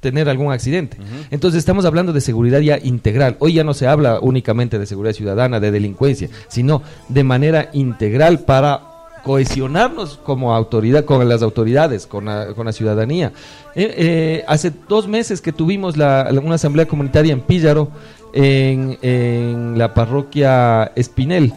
tener 0.00 0.28
algún 0.28 0.52
accidente. 0.52 0.96
Entonces 1.30 1.58
estamos 1.58 1.84
hablando 1.84 2.12
de 2.12 2.20
seguridad 2.20 2.60
ya 2.60 2.78
integral. 2.82 3.36
Hoy 3.40 3.54
ya 3.54 3.64
no 3.64 3.74
se 3.74 3.86
habla 3.86 4.20
únicamente 4.20 4.78
de 4.78 4.86
seguridad 4.86 5.14
ciudadana, 5.14 5.58
de 5.58 5.70
delincuencia, 5.70 6.28
sino 6.48 6.82
de 7.08 7.24
manera 7.24 7.70
integral 7.72 8.40
para 8.40 8.82
cohesionarnos 9.24 10.18
como 10.22 10.54
autoridad, 10.54 11.04
con 11.04 11.28
las 11.28 11.42
autoridades, 11.42 12.06
con 12.06 12.26
la, 12.26 12.54
con 12.54 12.66
la 12.66 12.72
ciudadanía. 12.72 13.32
Eh, 13.74 13.94
eh, 13.96 14.44
hace 14.46 14.72
dos 14.88 15.06
meses 15.08 15.40
que 15.40 15.52
tuvimos 15.52 15.96
la- 15.96 16.30
la- 16.30 16.40
una 16.40 16.54
asamblea 16.56 16.86
comunitaria 16.86 17.32
en 17.32 17.40
Píllaro, 17.40 17.88
en, 18.32 18.98
en 19.02 19.78
la 19.78 19.94
parroquia 19.94 20.92
Espinel. 20.94 21.52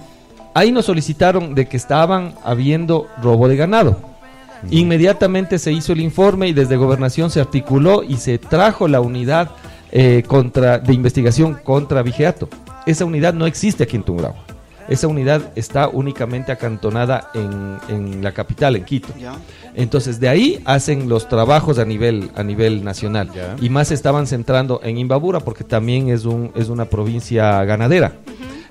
Ahí 0.54 0.72
nos 0.72 0.86
solicitaron 0.86 1.56
de 1.56 1.66
que 1.68 1.78
estaban 1.78 2.34
habiendo 2.44 3.08
robo 3.22 3.48
de 3.48 3.56
ganado. 3.56 3.98
Inmediatamente 4.70 5.58
se 5.58 5.72
hizo 5.72 5.94
el 5.94 6.02
informe 6.02 6.48
y 6.48 6.54
desde 6.54 6.78
gobernación 6.78 7.32
se 7.32 7.42
articuló 7.42 8.04
y 8.04 8.18
se 8.18 8.38
trajo 8.38 8.88
la 8.88 9.02
unidad 9.02 9.50
eh, 9.92 10.24
contra, 10.28 10.78
de 10.78 10.94
investigación 10.94 11.56
contra 11.64 12.04
Vigeato. 12.04 12.48
Esa 12.86 13.06
unidad 13.06 13.34
no 13.34 13.46
existe 13.46 13.84
aquí 13.84 13.96
en 13.96 14.04
Tungurahua. 14.04 14.44
Esa 14.88 15.08
unidad 15.08 15.52
está 15.56 15.88
únicamente 15.88 16.52
acantonada 16.52 17.30
en, 17.34 17.78
en 17.88 18.24
la 18.24 18.34
capital, 18.34 18.76
en 18.76 18.84
Quito. 18.84 19.14
Entonces 19.74 20.20
de 20.20 20.28
ahí 20.28 20.62
hacen 20.66 21.08
los 21.08 21.30
trabajos 21.30 21.80
a 21.80 21.86
nivel 21.86 22.30
a 22.36 22.44
nivel 22.44 22.84
nacional 22.84 23.32
y 23.62 23.70
más 23.70 23.88
se 23.88 23.94
estaban 23.94 24.28
centrando 24.28 24.82
en 24.84 24.98
Imbabura 24.98 25.40
porque 25.40 25.64
también 25.64 26.10
es 26.10 26.26
un 26.26 26.52
es 26.56 26.68
una 26.68 26.86
provincia 26.86 27.64
ganadera. 27.64 28.14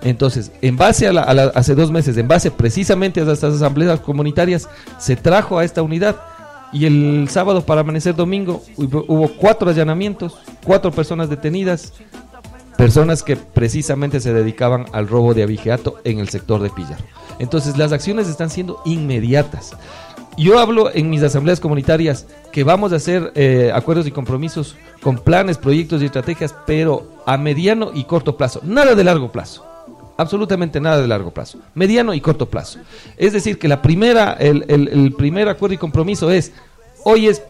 Entonces, 0.03 0.51
en 0.63 0.77
base 0.77 1.07
a, 1.09 1.13
la, 1.13 1.23
a 1.23 1.35
la- 1.35 1.53
hace 1.55 1.75
dos 1.75 1.91
meses, 1.91 2.17
en 2.17 2.27
base 2.27 2.51
precisamente 2.51 3.21
a 3.21 3.31
estas 3.31 3.55
asambleas 3.55 4.01
comunitarias, 4.01 4.69
se 4.99 5.17
trajo 5.17 5.59
a 5.59 5.65
esta 5.65 5.83
unidad 5.83 6.17
y 6.73 6.87
el 6.87 7.29
sábado 7.29 7.63
para 7.67 7.83
amanecer 7.83 8.15
domingo 8.15 8.63
hubo, 8.77 9.29
cuatro 9.37 9.69
allanamientos, 9.69 10.39
cuatro 10.65 10.91
personas 10.91 11.29
detenidas, 11.29 11.93
personas 12.79 13.23
que 13.23 13.37
precisamente 13.37 14.21
se 14.21 14.33
dedicaban 14.33 14.87
al 14.93 15.07
robo 15.09 15.35
de 15.35 15.43
abigeato 15.43 15.99
en 16.05 16.19
el 16.19 16.29
sector 16.31 16.63
de 16.63 16.71
Pillar. 16.71 16.99
Entonces, 17.39 17.77
las 17.77 17.93
acciones 17.93 18.29
están 18.29 18.49
siendo 18.49 18.81
inmediatas. 18.87 19.73
Yo 20.39 20.59
hablo 20.61 20.91
en 20.95 21.11
mis 21.11 21.23
asambleas 21.23 21.61
comunitarias 21.61 22.27
que 22.53 22.65
vamos 22.65 22.93
a 22.93 22.97
hacer 22.97 23.33
eh, 23.35 23.71
acuerdos 23.75 24.07
y 24.07 24.13
compromisos 24.13 24.77
con 25.03 25.19
planes, 25.19 25.59
proyectos 25.59 26.01
y 26.01 26.07
estrategias, 26.07 26.55
pero 26.67 27.07
a 27.27 27.37
mediano 27.37 27.91
y 27.93 28.05
corto 28.05 28.37
plazo, 28.37 28.61
nada 28.63 28.95
de 28.95 29.05
largo 29.05 29.31
plazo. 29.33 29.67
Absolutamente 30.21 30.81
nada 30.81 31.01
de 31.01 31.07
largo 31.09 31.31
plazo, 31.31 31.59
mediano 31.75 32.13
y 32.15 32.21
corto 32.21 32.47
plazo. 32.47 32.79
Es 33.17 33.33
decir, 33.33 33.59
que 33.59 33.69
la 33.69 33.81
primera, 33.81 34.33
el, 34.39 34.65
el- 34.69 34.89
el 34.89 35.13
primer 35.15 35.49
acuerdo 35.49 35.75
y 35.75 35.79
compromiso 35.79 36.31
es, 36.31 36.53
hoy 37.05 37.27
es 37.29 37.43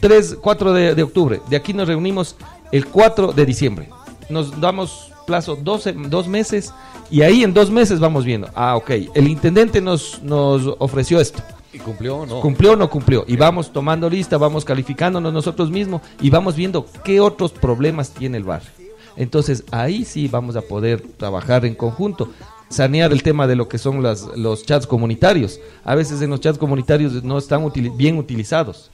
3, 0.00 0.36
4 0.40 0.72
de, 0.72 0.94
de 0.94 1.02
octubre, 1.02 1.40
de 1.48 1.56
aquí 1.56 1.72
nos 1.72 1.88
reunimos 1.88 2.36
el 2.70 2.86
4 2.86 3.32
de 3.32 3.46
diciembre. 3.46 3.88
Nos 4.28 4.60
damos 4.60 5.10
plazo 5.26 5.56
12, 5.56 5.94
dos 6.08 6.28
meses 6.28 6.72
y 7.10 7.22
ahí 7.22 7.42
en 7.42 7.54
dos 7.54 7.70
meses 7.70 7.98
vamos 7.98 8.24
viendo, 8.26 8.48
ah, 8.54 8.76
ok, 8.76 8.90
el 9.14 9.26
intendente 9.28 9.80
nos, 9.80 10.22
nos 10.22 10.66
ofreció 10.78 11.20
esto. 11.20 11.42
¿Y 11.72 11.78
cumplió 11.78 12.18
o 12.18 12.26
no? 12.26 12.40
¿Cumplió 12.40 12.72
o 12.72 12.76
no 12.76 12.88
cumplió? 12.88 13.24
Y 13.26 13.36
vamos 13.36 13.72
tomando 13.72 14.08
lista, 14.08 14.36
vamos 14.38 14.64
calificándonos 14.64 15.32
nosotros 15.32 15.70
mismos 15.70 16.02
y 16.20 16.30
vamos 16.30 16.56
viendo 16.56 16.86
qué 17.04 17.20
otros 17.20 17.52
problemas 17.52 18.10
tiene 18.10 18.36
el 18.38 18.44
barrio. 18.44 18.70
Entonces 19.18 19.64
ahí 19.72 20.04
sí 20.04 20.28
vamos 20.28 20.54
a 20.56 20.62
poder 20.62 21.02
trabajar 21.16 21.64
en 21.66 21.74
conjunto, 21.74 22.30
sanear 22.68 23.12
el 23.12 23.22
tema 23.22 23.46
de 23.48 23.56
lo 23.56 23.68
que 23.68 23.76
son 23.76 24.02
las, 24.02 24.22
los 24.36 24.64
chats 24.64 24.86
comunitarios. 24.86 25.58
A 25.84 25.94
veces 25.96 26.22
en 26.22 26.30
los 26.30 26.40
chats 26.40 26.56
comunitarios 26.56 27.22
no 27.24 27.36
están 27.36 27.70
bien 27.96 28.16
utilizados. 28.16 28.90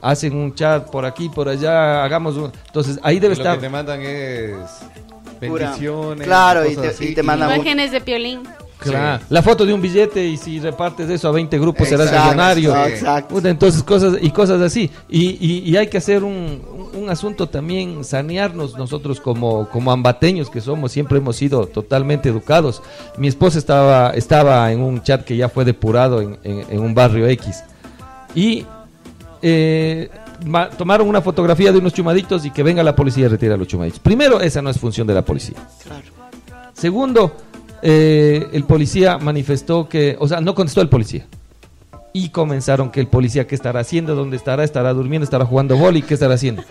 Hacen 0.00 0.34
un 0.36 0.52
chat 0.52 0.90
por 0.90 1.04
aquí, 1.04 1.28
por 1.28 1.48
allá, 1.48 2.02
hagamos 2.02 2.36
un... 2.36 2.50
Entonces 2.66 2.98
ahí 3.04 3.20
debe 3.20 3.34
Y 3.34 3.36
lo 3.38 3.42
estar... 3.44 3.56
que 3.56 3.62
te 3.62 3.68
mandan 3.68 4.02
es 4.02 4.56
Pura- 5.38 5.66
bendiciones. 5.66 6.26
Claro, 6.26 6.68
y 6.68 6.74
te- 6.74 6.88
así, 6.88 7.04
y 7.10 7.14
te 7.14 7.22
mandan- 7.22 7.54
Imágenes 7.54 7.92
de 7.92 8.00
piolín. 8.00 8.42
Claro. 8.90 9.22
La 9.28 9.42
foto 9.42 9.64
de 9.66 9.72
un 9.72 9.80
billete 9.80 10.24
y 10.24 10.36
si 10.36 10.58
repartes 10.60 11.08
eso 11.10 11.28
a 11.28 11.32
20 11.32 11.58
grupos 11.58 11.88
serás 11.88 12.06
Exacto, 12.08 12.26
millonario. 12.30 12.72
sí. 12.74 12.92
Exacto. 12.92 13.48
Entonces 13.48 13.82
cosas 13.82 14.14
y 14.20 14.30
cosas 14.30 14.60
así. 14.60 14.90
Y, 15.08 15.38
y- 15.40 15.62
y 15.70 15.76
hay 15.76 15.86
que 15.88 15.98
hacer 15.98 16.24
un, 16.24 16.90
un 16.94 17.10
asunto 17.10 17.48
también, 17.48 18.04
sanearnos 18.04 18.76
nosotros 18.76 19.20
como, 19.20 19.68
como 19.68 19.92
ambateños 19.92 20.50
que 20.50 20.60
somos, 20.60 20.92
siempre 20.92 21.18
hemos 21.18 21.36
sido 21.36 21.66
totalmente 21.66 22.28
educados. 22.28 22.82
Mi 23.18 23.28
esposa 23.28 23.58
estaba, 23.58 24.10
estaba 24.10 24.70
en 24.72 24.80
un 24.80 25.02
chat 25.02 25.24
que 25.24 25.36
ya 25.36 25.48
fue 25.48 25.64
depurado 25.64 26.20
en, 26.20 26.38
en- 26.44 26.64
en 26.70 26.80
un 26.80 26.94
barrio 26.94 27.26
X. 27.28 27.62
Y 28.34 28.64
eh, 29.42 30.08
ma- 30.46 30.70
tomaron 30.70 31.08
una 31.08 31.20
fotografía 31.20 31.72
de 31.72 31.78
unos 31.78 31.92
chumaditos 31.92 32.44
y 32.44 32.50
que 32.50 32.62
venga 32.62 32.82
la 32.82 32.94
policía 32.94 33.26
a 33.26 33.28
retirar 33.28 33.58
los 33.58 33.68
chumaditos. 33.68 34.00
Primero, 34.00 34.40
esa 34.40 34.62
no 34.62 34.70
es 34.70 34.78
función 34.78 35.06
de 35.06 35.14
la 35.14 35.22
policía. 35.24 35.56
Claro. 35.82 36.04
Segundo, 36.72 37.36
eh, 37.82 38.48
el 38.52 38.64
policía 38.64 39.18
manifestó 39.18 39.88
que, 39.88 40.16
o 40.18 40.28
sea, 40.28 40.40
no 40.40 40.54
contestó 40.54 40.80
el 40.80 40.88
policía. 40.88 41.26
Y 42.12 42.28
comenzaron 42.28 42.90
que 42.90 43.00
el 43.00 43.06
policía, 43.06 43.46
¿qué 43.46 43.54
estará 43.54 43.80
haciendo? 43.80 44.14
¿Dónde 44.14 44.36
estará? 44.36 44.64
¿Estará 44.64 44.92
durmiendo? 44.92 45.24
¿Estará 45.24 45.44
jugando 45.44 45.76
boli? 45.76 46.02
¿Qué 46.02 46.14
estará 46.14 46.34
haciendo? 46.34 46.62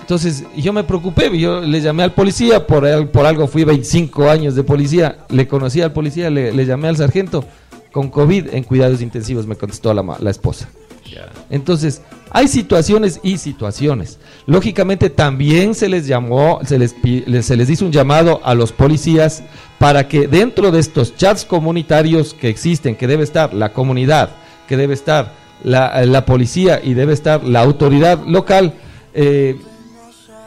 Entonces, 0.00 0.44
yo 0.56 0.72
me 0.72 0.84
preocupé, 0.84 1.36
yo 1.38 1.60
le 1.60 1.80
llamé 1.80 2.02
al 2.02 2.12
policía, 2.12 2.66
por, 2.66 3.10
por 3.10 3.26
algo 3.26 3.46
fui 3.46 3.64
25 3.64 4.30
años 4.30 4.54
de 4.54 4.64
policía, 4.64 5.18
le 5.28 5.46
conocí 5.46 5.82
al 5.82 5.92
policía, 5.92 6.30
le, 6.30 6.64
llamé 6.64 6.88
al 6.88 6.96
sargento, 6.96 7.44
con 7.92 8.08
COVID 8.08 8.54
en 8.54 8.64
cuidados 8.64 9.02
intensivos, 9.02 9.46
me 9.46 9.56
contestó 9.56 9.92
la 9.92 10.30
esposa. 10.30 10.68
Entonces, 11.50 12.02
hay 12.30 12.48
situaciones 12.48 13.20
y 13.22 13.38
situaciones. 13.38 14.18
Lógicamente 14.46 15.10
también 15.10 15.74
se 15.74 15.88
les 15.88 16.06
llamó, 16.06 16.60
se 16.64 16.78
les, 16.78 16.94
se 17.42 17.56
les 17.56 17.70
hizo 17.70 17.84
un 17.86 17.92
llamado 17.92 18.40
a 18.44 18.54
los 18.54 18.72
policías 18.72 19.42
para 19.78 20.08
que 20.08 20.28
dentro 20.28 20.70
de 20.70 20.80
estos 20.80 21.16
chats 21.16 21.44
comunitarios 21.44 22.34
que 22.34 22.48
existen, 22.48 22.96
que 22.96 23.06
debe 23.06 23.24
estar 23.24 23.54
la 23.54 23.72
comunidad, 23.72 24.30
que 24.66 24.76
debe 24.76 24.94
estar 24.94 25.32
la, 25.64 26.04
la 26.04 26.24
policía 26.26 26.80
y 26.82 26.94
debe 26.94 27.12
estar 27.12 27.44
la 27.44 27.60
autoridad 27.60 28.24
local, 28.26 28.74
eh, 29.14 29.56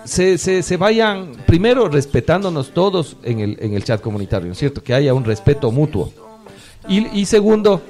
se, 0.04 0.38
se, 0.38 0.64
se 0.64 0.78
vayan 0.78 1.32
primero 1.46 1.88
respetándonos 1.88 2.74
todos 2.74 3.18
en 3.24 3.40
el, 3.40 3.58
en 3.60 3.74
el 3.74 3.84
chat 3.84 4.02
comunitario, 4.02 4.48
¿no 4.48 4.54
es 4.54 4.60
cierto? 4.60 4.84
Que 4.84 4.94
haya 4.94 5.14
un 5.14 5.24
respeto 5.24 5.72
mutuo. 5.72 6.12
Y, 6.88 7.08
y 7.20 7.26
segundo, 7.26 7.82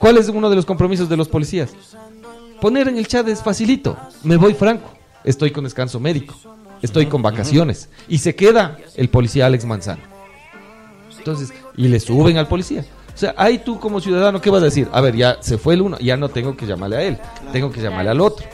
¿cuál 0.00 0.18
es 0.18 0.28
uno 0.28 0.50
de 0.50 0.56
los 0.56 0.66
compromisos 0.66 1.08
de 1.08 1.16
los 1.16 1.28
policías? 1.28 1.70
Poner 2.60 2.88
en 2.88 2.98
el 2.98 3.06
chat 3.06 3.28
es 3.28 3.40
facilito. 3.40 3.96
Me 4.24 4.36
voy 4.36 4.54
franco. 4.54 4.90
Estoy 5.22 5.52
con 5.52 5.62
descanso 5.62 6.00
médico. 6.00 6.34
Estoy 6.82 7.06
con 7.06 7.22
vacaciones. 7.22 7.88
Y 8.08 8.18
se 8.18 8.34
queda 8.34 8.78
el 8.96 9.08
policía 9.08 9.46
Alex 9.46 9.64
Manzano. 9.64 10.02
Entonces, 11.16 11.52
y 11.76 11.86
le 11.88 12.00
suben 12.00 12.36
al 12.38 12.48
policía. 12.48 12.84
O 13.14 13.18
sea, 13.18 13.34
ahí 13.36 13.58
tú 13.58 13.78
como 13.78 14.00
ciudadano, 14.00 14.40
¿qué 14.40 14.50
vas 14.50 14.62
a 14.62 14.66
decir? 14.66 14.88
A 14.92 15.00
ver, 15.00 15.14
ya 15.14 15.38
se 15.40 15.58
fue 15.58 15.74
el 15.74 15.82
uno, 15.82 15.98
ya 15.98 16.16
no 16.16 16.30
tengo 16.30 16.56
que 16.56 16.66
llamarle 16.66 16.96
a 16.96 17.02
él. 17.02 17.18
Tengo 17.52 17.70
que 17.70 17.80
llamarle 17.80 18.10
al 18.10 18.20
otro. 18.20 18.46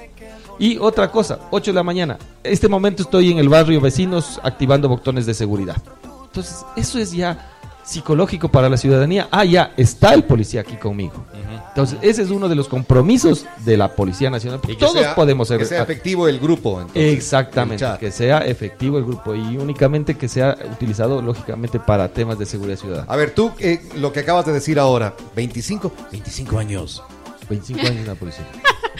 Y 0.58 0.78
otra 0.78 1.10
cosa, 1.10 1.38
8 1.50 1.70
de 1.70 1.74
la 1.74 1.82
mañana. 1.82 2.18
Este 2.42 2.68
momento 2.68 3.02
estoy 3.02 3.30
en 3.30 3.38
el 3.38 3.48
barrio 3.48 3.80
vecinos 3.80 4.40
activando 4.42 4.88
botones 4.88 5.26
de 5.26 5.34
seguridad. 5.34 5.76
Entonces, 6.24 6.64
eso 6.76 6.98
es 6.98 7.12
ya 7.12 7.55
psicológico 7.86 8.48
para 8.50 8.68
la 8.68 8.76
ciudadanía. 8.76 9.28
Ah, 9.30 9.44
ya 9.44 9.72
está 9.76 10.12
el 10.12 10.24
policía 10.24 10.60
aquí 10.62 10.76
conmigo. 10.76 11.24
Entonces, 11.68 11.98
ese 12.02 12.22
es 12.22 12.30
uno 12.30 12.48
de 12.48 12.54
los 12.54 12.68
compromisos 12.68 13.44
de 13.64 13.76
la 13.76 13.94
Policía 13.94 14.30
Nacional. 14.30 14.60
Y 14.64 14.68
que 14.68 14.76
Todos 14.76 14.94
sea- 14.98 15.14
podemos 15.14 15.46
ser 15.48 15.58
Que 15.58 15.66
sea 15.66 15.82
efectivo 15.82 16.26
el 16.26 16.38
grupo. 16.40 16.80
entonces, 16.80 17.12
Exactamente, 17.14 17.84
que 18.00 18.10
sea 18.10 18.38
efectivo 18.38 18.96
el 18.98 19.04
grupo 19.04 19.34
y 19.34 19.58
únicamente 19.58 20.14
que 20.16 20.26
sea 20.26 20.56
utilizado 20.72 21.20
lógicamente 21.20 21.78
para 21.78 22.08
temas 22.08 22.38
de 22.38 22.46
seguridad 22.46 22.78
ciudadana. 22.78 23.12
A 23.12 23.16
ver, 23.16 23.32
tú, 23.32 23.52
eh, 23.58 23.82
lo 23.96 24.10
que 24.12 24.20
acabas 24.20 24.46
de 24.46 24.52
decir 24.54 24.78
ahora, 24.78 25.14
25, 25.36 25.92
25 26.10 26.58
años. 26.58 27.02
25 27.50 27.80
años 27.86 27.96
en 28.00 28.06
la 28.06 28.14
policía. 28.14 28.46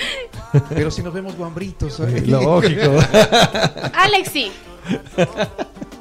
Pero 0.68 0.90
si 0.90 1.02
nos 1.02 1.12
vemos 1.14 1.34
guambritos. 1.36 1.98
¿eh? 2.00 2.22
Lógico. 2.26 2.82
Alex, 3.94 4.30
sí. 4.32 4.52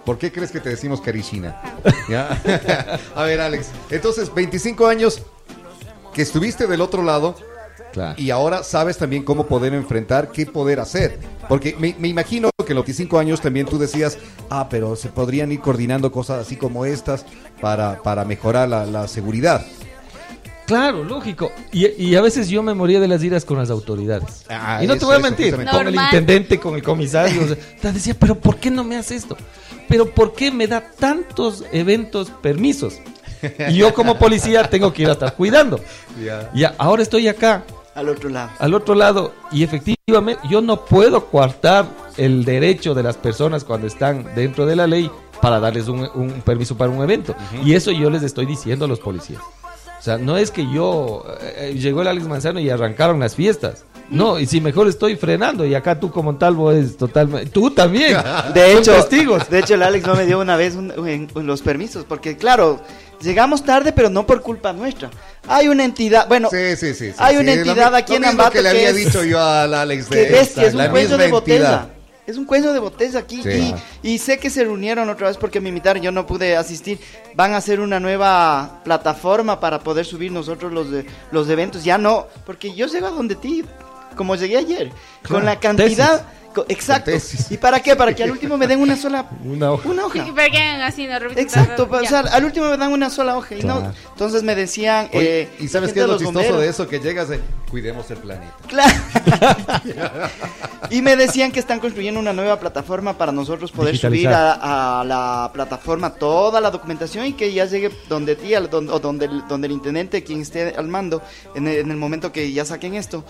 ¿Por 0.06 0.18
qué 0.18 0.32
crees 0.32 0.52
que 0.52 0.60
te 0.60 0.70
decimos 0.70 1.02
Karishina? 1.02 1.60
¿Ya? 2.10 2.30
A 3.16 3.24
ver, 3.24 3.42
Alex. 3.42 3.70
Entonces, 3.90 4.34
25 4.34 4.88
años 4.88 5.22
que 6.14 6.22
estuviste 6.22 6.68
del 6.68 6.82
otro 6.82 7.04
lado 7.04 7.36
Claro. 7.92 8.16
y 8.22 8.30
ahora 8.30 8.62
sabes 8.64 8.98
también 8.98 9.24
cómo 9.24 9.46
poder 9.48 9.74
enfrentar, 9.74 10.30
qué 10.32 10.46
poder 10.46 10.80
hacer. 10.82 11.18
Porque 11.48 11.76
me, 11.80 11.96
me 11.98 12.10
imagino 12.10 12.50
que 12.66 12.74
en 12.74 12.76
los 12.76 12.86
25 12.86 13.18
años 13.18 13.40
también 13.42 13.66
tú 13.66 13.78
decías, 13.78 14.18
ah, 14.50 14.68
pero 14.70 14.96
se 14.98 15.08
podrían 15.10 15.52
ir 15.52 15.62
coordinando 15.62 16.12
cosas 16.12 16.46
así 16.46 16.58
como 16.58 16.86
estas 16.86 17.26
para, 17.62 18.02
para 18.04 18.26
mejorar 18.26 18.68
la, 18.68 18.86
la 18.86 19.08
seguridad. 19.08 19.66
Claro, 20.68 21.04
lógico. 21.04 21.52
Y, 21.72 21.88
y 22.04 22.16
a 22.16 22.22
veces 22.22 22.50
yo 22.50 22.64
me 22.64 22.74
moría 22.74 23.00
de 23.00 23.08
las 23.08 23.24
iras 23.24 23.46
con 23.46 23.58
las 23.58 23.70
autoridades. 23.70 24.46
Ah, 24.50 24.80
y 24.84 24.88
no 24.88 24.98
te 24.98 25.06
voy 25.06 25.14
a 25.16 25.18
eso, 25.20 25.28
mentir, 25.28 25.56
con 25.70 25.88
el 25.88 25.96
intendente, 25.96 26.60
con 26.60 26.74
el 26.76 26.82
comisario. 26.84 27.44
o 27.44 27.48
sea, 27.48 27.58
te 27.82 27.92
decía, 27.92 28.16
pero 28.20 28.36
¿por 28.36 28.58
qué 28.58 28.72
no 28.72 28.84
me 28.84 28.98
hace 28.98 29.16
esto? 29.16 29.38
Pero 29.88 30.10
¿por 30.10 30.34
qué 30.34 30.52
me 30.52 30.66
da 30.68 30.82
tantos 30.98 31.64
eventos 31.72 32.32
permisos? 32.42 32.96
Y 33.70 33.76
yo 33.76 33.94
como 33.94 34.18
policía 34.18 34.68
tengo 34.70 34.92
que 34.92 35.04
ir 35.04 35.10
a 35.10 35.14
estar 35.14 35.36
cuidando. 35.36 35.80
Ya. 36.24 36.50
Y 36.56 36.64
a- 36.64 36.74
ahora 36.78 37.04
estoy 37.04 37.28
acá, 37.28 37.64
Al 37.94 38.08
otro 38.10 38.30
lado. 38.30 38.50
al 38.58 38.74
otro 38.74 38.96
lado, 38.96 39.34
y 39.52 39.64
efectivamente 39.64 40.40
yo 40.50 40.62
no 40.62 40.86
puedo 40.86 41.26
coartar 41.26 41.86
el 42.16 42.46
derecho 42.46 42.94
de 42.96 43.04
las 43.04 43.18
personas 43.18 43.66
cuando 43.66 43.86
están 43.86 44.34
dentro 44.34 44.66
de 44.66 44.78
la 44.78 44.88
ley 44.88 45.12
para 45.42 45.60
darles 45.60 45.90
un, 45.90 46.10
un 46.16 46.32
permiso 46.42 46.78
para 46.78 46.90
un 46.90 47.04
evento. 47.04 47.36
Y 47.66 47.74
eso 47.74 47.92
yo 47.92 48.10
les 48.10 48.24
estoy 48.24 48.46
diciendo 48.46 48.86
a 48.86 48.88
los 48.88 49.00
policías. 49.00 49.42
O 50.06 50.08
sea, 50.08 50.20
no 50.20 50.38
es 50.38 50.52
que 50.52 50.72
yo, 50.72 51.26
eh, 51.42 51.72
eh, 51.72 51.80
llegó 51.80 52.04
el 52.04 52.08
Alex 52.10 52.28
Manzano 52.28 52.60
y 52.60 52.70
arrancaron 52.70 53.20
las 53.20 53.34
fiestas. 53.34 53.86
No, 54.12 54.38
y 54.38 54.46
si 54.46 54.62
mejor 54.62 54.88
estoy 54.88 55.16
frenando 55.16 55.66
y 55.66 55.74
acá 55.74 56.00
tú 56.00 56.12
como 56.12 56.26
Montalvo 56.32 56.72
es 56.72 56.96
totalmente... 56.96 57.50
Tú 57.50 57.72
también. 57.72 58.16
De 58.54 58.74
hecho, 58.74 58.94
testigos. 58.94 59.50
de 59.50 59.58
hecho, 59.58 59.74
el 59.74 59.82
Alex 59.82 60.06
no 60.06 60.14
me 60.14 60.28
dio 60.28 60.40
una 60.40 60.58
vez 60.58 60.76
un- 60.76 60.92
un- 60.96 61.28
un- 61.34 61.48
los 61.48 61.64
permisos, 61.64 62.06
porque 62.06 62.38
claro, 62.38 62.80
llegamos 63.20 63.64
tarde, 63.64 63.94
pero 63.94 64.12
no 64.12 64.28
por 64.28 64.44
culpa 64.44 64.74
nuestra. 64.74 65.10
Hay 65.48 65.70
una 65.70 65.84
entidad, 65.84 66.28
bueno, 66.28 66.50
Sí, 66.52 66.76
sí, 66.78 66.94
sí. 66.94 67.08
sí, 67.10 67.16
hay 67.18 67.38
una 67.38 67.56
lo 67.56 67.62
entidad 67.64 67.96
aquí 67.96 68.12
lo 68.12 68.18
en 68.20 68.26
Ambato 68.26 68.52
que 68.52 68.62
le 68.62 68.70
que 68.70 68.78
había 68.78 68.90
es- 68.92 68.96
dicho 68.96 69.24
yo 69.24 69.42
al 69.42 69.74
Alex 69.74 70.08
de 70.08 70.24
que 70.28 70.32
ves 70.34 70.42
esta, 70.50 70.62
que 70.62 70.68
es 70.68 70.74
un 70.76 70.86
cuello 70.88 71.10
misma 71.10 71.24
de 71.24 71.32
botella. 71.32 71.56
entidad. 71.56 71.90
Es 72.28 72.38
un 72.38 72.46
cuello 72.46 72.74
de 72.74 72.80
botella 72.80 73.20
aquí. 73.20 73.44
Sí. 73.44 73.76
Y, 74.02 74.14
y 74.14 74.18
sé 74.18 74.40
que 74.40 74.50
se 74.50 74.64
reunieron 74.64 75.10
otra 75.10 75.28
vez 75.28 75.38
porque 75.38 75.62
me 75.62 75.70
invitaron, 75.70 76.02
yo 76.02 76.12
no 76.12 76.26
pude 76.26 76.58
asistir. 76.58 77.00
Van 77.36 77.54
a 77.54 77.58
hacer 77.58 77.80
una 77.80 78.00
nueva 78.00 78.82
plataforma 78.84 79.60
para 79.60 79.80
poder 79.80 80.06
subir 80.06 80.32
nosotros 80.32 80.72
los, 80.74 80.90
de, 80.90 81.06
los 81.32 81.50
eventos. 81.50 81.84
Ya 81.84 81.98
no, 81.98 82.28
porque 82.46 82.74
yo 82.74 82.88
llego 82.88 83.08
a 83.08 83.12
donde 83.12 83.36
ti, 83.36 83.64
como 84.16 84.36
llegué 84.36 84.58
ayer, 84.58 84.92
Claro, 85.22 85.36
con 85.36 85.46
la 85.46 85.60
cantidad. 85.60 86.26
Exacto. 86.70 87.12
¿Y 87.50 87.58
para 87.58 87.80
qué? 87.82 87.96
Para 87.96 88.14
que 88.14 88.24
al 88.24 88.32
último 88.38 88.58
me 88.58 88.68
den 88.68 88.80
una 88.80 88.96
sola 88.96 89.26
Una 89.44 89.72
hoja. 89.72 89.90
una 89.90 90.06
hoja. 90.06 90.26
Para 90.34 90.50
que 90.50 90.58
hagan 90.58 90.82
así, 90.82 91.08
no 91.08 91.20
repiten. 91.20 91.44
Exacto, 91.44 91.90
Ya. 91.92 91.98
o 92.00 92.06
sea, 92.06 92.20
al 92.20 92.46
último 92.46 92.70
me 92.70 92.78
dan 92.78 92.92
una 92.94 93.10
sola 93.10 93.36
hoja 93.38 93.56
y 93.56 93.64
no. 93.64 93.92
Entonces 94.12 94.44
me 94.44 94.56
decían. 94.56 95.10
Oye, 95.14 95.42
eh, 95.42 95.50
¿Y 95.60 95.68
sabes 95.68 95.92
qué 95.94 96.02
es 96.02 96.08
lo 96.08 96.14
chistoso 96.18 96.34
bomberos. 96.34 96.62
de 96.62 96.68
eso? 96.70 96.88
Que 96.88 97.00
llegas 97.00 97.30
de, 97.30 97.42
cuidemos 97.70 98.10
el 98.12 98.18
planeta. 98.18 98.54
Claro. 98.68 98.94
y 100.90 101.02
me 101.02 101.16
decían 101.16 101.52
que 101.52 101.60
están 101.60 101.80
construyendo 101.80 102.20
una 102.20 102.34
nueva 102.34 102.60
plataforma 102.60 103.18
para 103.18 103.32
nosotros 103.32 103.72
poder 103.72 103.98
subir 103.98 104.28
a, 104.30 105.02
a 105.02 105.04
la 105.04 105.50
plataforma 105.54 106.12
toda 106.12 106.62
la 106.62 106.72
documentación 106.72 107.26
y 107.26 107.34
que 107.34 107.52
ya 107.54 107.66
llegue 107.66 107.92
donde 108.08 108.36
ti 108.36 108.54
al- 108.54 108.70
don- 108.70 108.90
o 108.90 109.00
donde, 109.00 109.26
el- 109.26 109.48
donde 109.48 109.68
el 109.68 109.74
intendente, 109.74 110.24
quien 110.24 110.42
esté 110.42 110.74
al 110.78 110.88
mando, 110.88 111.22
en 111.56 111.68
el, 111.68 111.78
en 111.80 111.92
el 111.92 111.98
momento 111.98 112.32
que 112.32 112.52
ya 112.52 112.66
saquen 112.66 112.96
esto. 112.96 113.24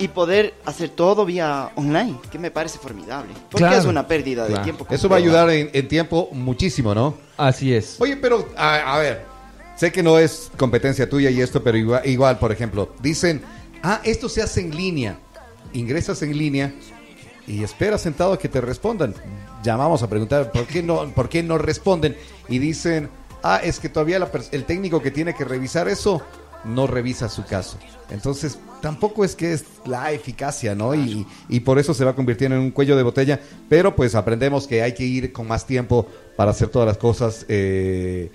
Y 0.00 0.08
poder 0.08 0.54
hacer 0.64 0.90
todo 0.90 1.24
vía 1.24 1.70
online, 1.74 2.16
que 2.30 2.38
me 2.38 2.50
parece 2.52 2.78
formidable. 2.78 3.32
Porque 3.50 3.64
Claro. 3.64 3.78
es 3.78 3.84
una 3.84 4.06
pérdida 4.06 4.44
de 4.44 4.50
Claro. 4.50 4.62
tiempo. 4.64 4.86
Eso 4.90 5.08
va 5.08 5.16
a 5.16 5.18
ayudar 5.18 5.50
en, 5.50 5.70
en 5.72 5.88
tiempo 5.88 6.28
muchísimo, 6.32 6.94
¿no? 6.94 7.14
Así 7.36 7.74
es. 7.74 7.96
Oye, 7.98 8.16
pero, 8.16 8.48
a, 8.56 8.94
a 8.94 8.98
ver, 8.98 9.24
sé 9.76 9.90
que 9.90 10.02
no 10.02 10.18
es 10.18 10.50
competencia 10.56 11.08
tuya 11.08 11.30
y 11.30 11.40
esto, 11.40 11.62
pero 11.64 11.76
igual, 11.76 12.02
igual, 12.06 12.38
por 12.38 12.52
ejemplo, 12.52 12.90
dicen, 13.00 13.42
ah, 13.82 14.00
esto 14.04 14.28
se 14.28 14.40
hace 14.42 14.60
en 14.60 14.76
línea. 14.76 15.18
Ingresas 15.72 16.22
en 16.22 16.36
línea 16.38 16.72
y 17.46 17.62
esperas 17.64 18.00
sentado 18.02 18.32
a 18.34 18.38
que 18.38 18.48
te 18.48 18.60
respondan. 18.60 19.14
Llamamos 19.64 20.02
a 20.04 20.08
preguntar, 20.08 20.52
¿por 20.52 20.64
qué 20.66 20.82
no, 20.82 21.10
por 21.12 21.28
qué 21.28 21.42
no 21.42 21.58
responden? 21.58 22.16
Y 22.48 22.58
dicen, 22.60 23.08
ah, 23.42 23.60
es 23.62 23.80
que 23.80 23.88
todavía 23.88 24.18
la 24.20 24.30
el 24.52 24.64
técnico 24.64 25.02
que 25.02 25.10
tiene 25.10 25.34
que 25.34 25.44
revisar 25.44 25.88
eso 25.88 26.22
no 26.64 26.86
revisa 26.86 27.28
su 27.28 27.44
caso. 27.44 27.78
Entonces, 28.10 28.58
tampoco 28.80 29.24
es 29.24 29.34
que 29.36 29.52
es 29.52 29.64
la 29.86 30.12
eficacia, 30.12 30.74
¿no? 30.74 30.94
Y, 30.94 31.26
y 31.48 31.60
por 31.60 31.78
eso 31.78 31.94
se 31.94 32.04
va 32.04 32.14
convirtiendo 32.14 32.56
en 32.56 32.62
un 32.62 32.70
cuello 32.70 32.96
de 32.96 33.02
botella, 33.02 33.40
pero 33.68 33.94
pues 33.96 34.14
aprendemos 34.14 34.66
que 34.66 34.82
hay 34.82 34.94
que 34.94 35.04
ir 35.04 35.32
con 35.32 35.46
más 35.48 35.66
tiempo 35.66 36.06
para 36.36 36.50
hacer 36.52 36.68
todas 36.68 36.86
las 36.86 36.96
cosas 36.98 37.44
eh, 37.48 38.30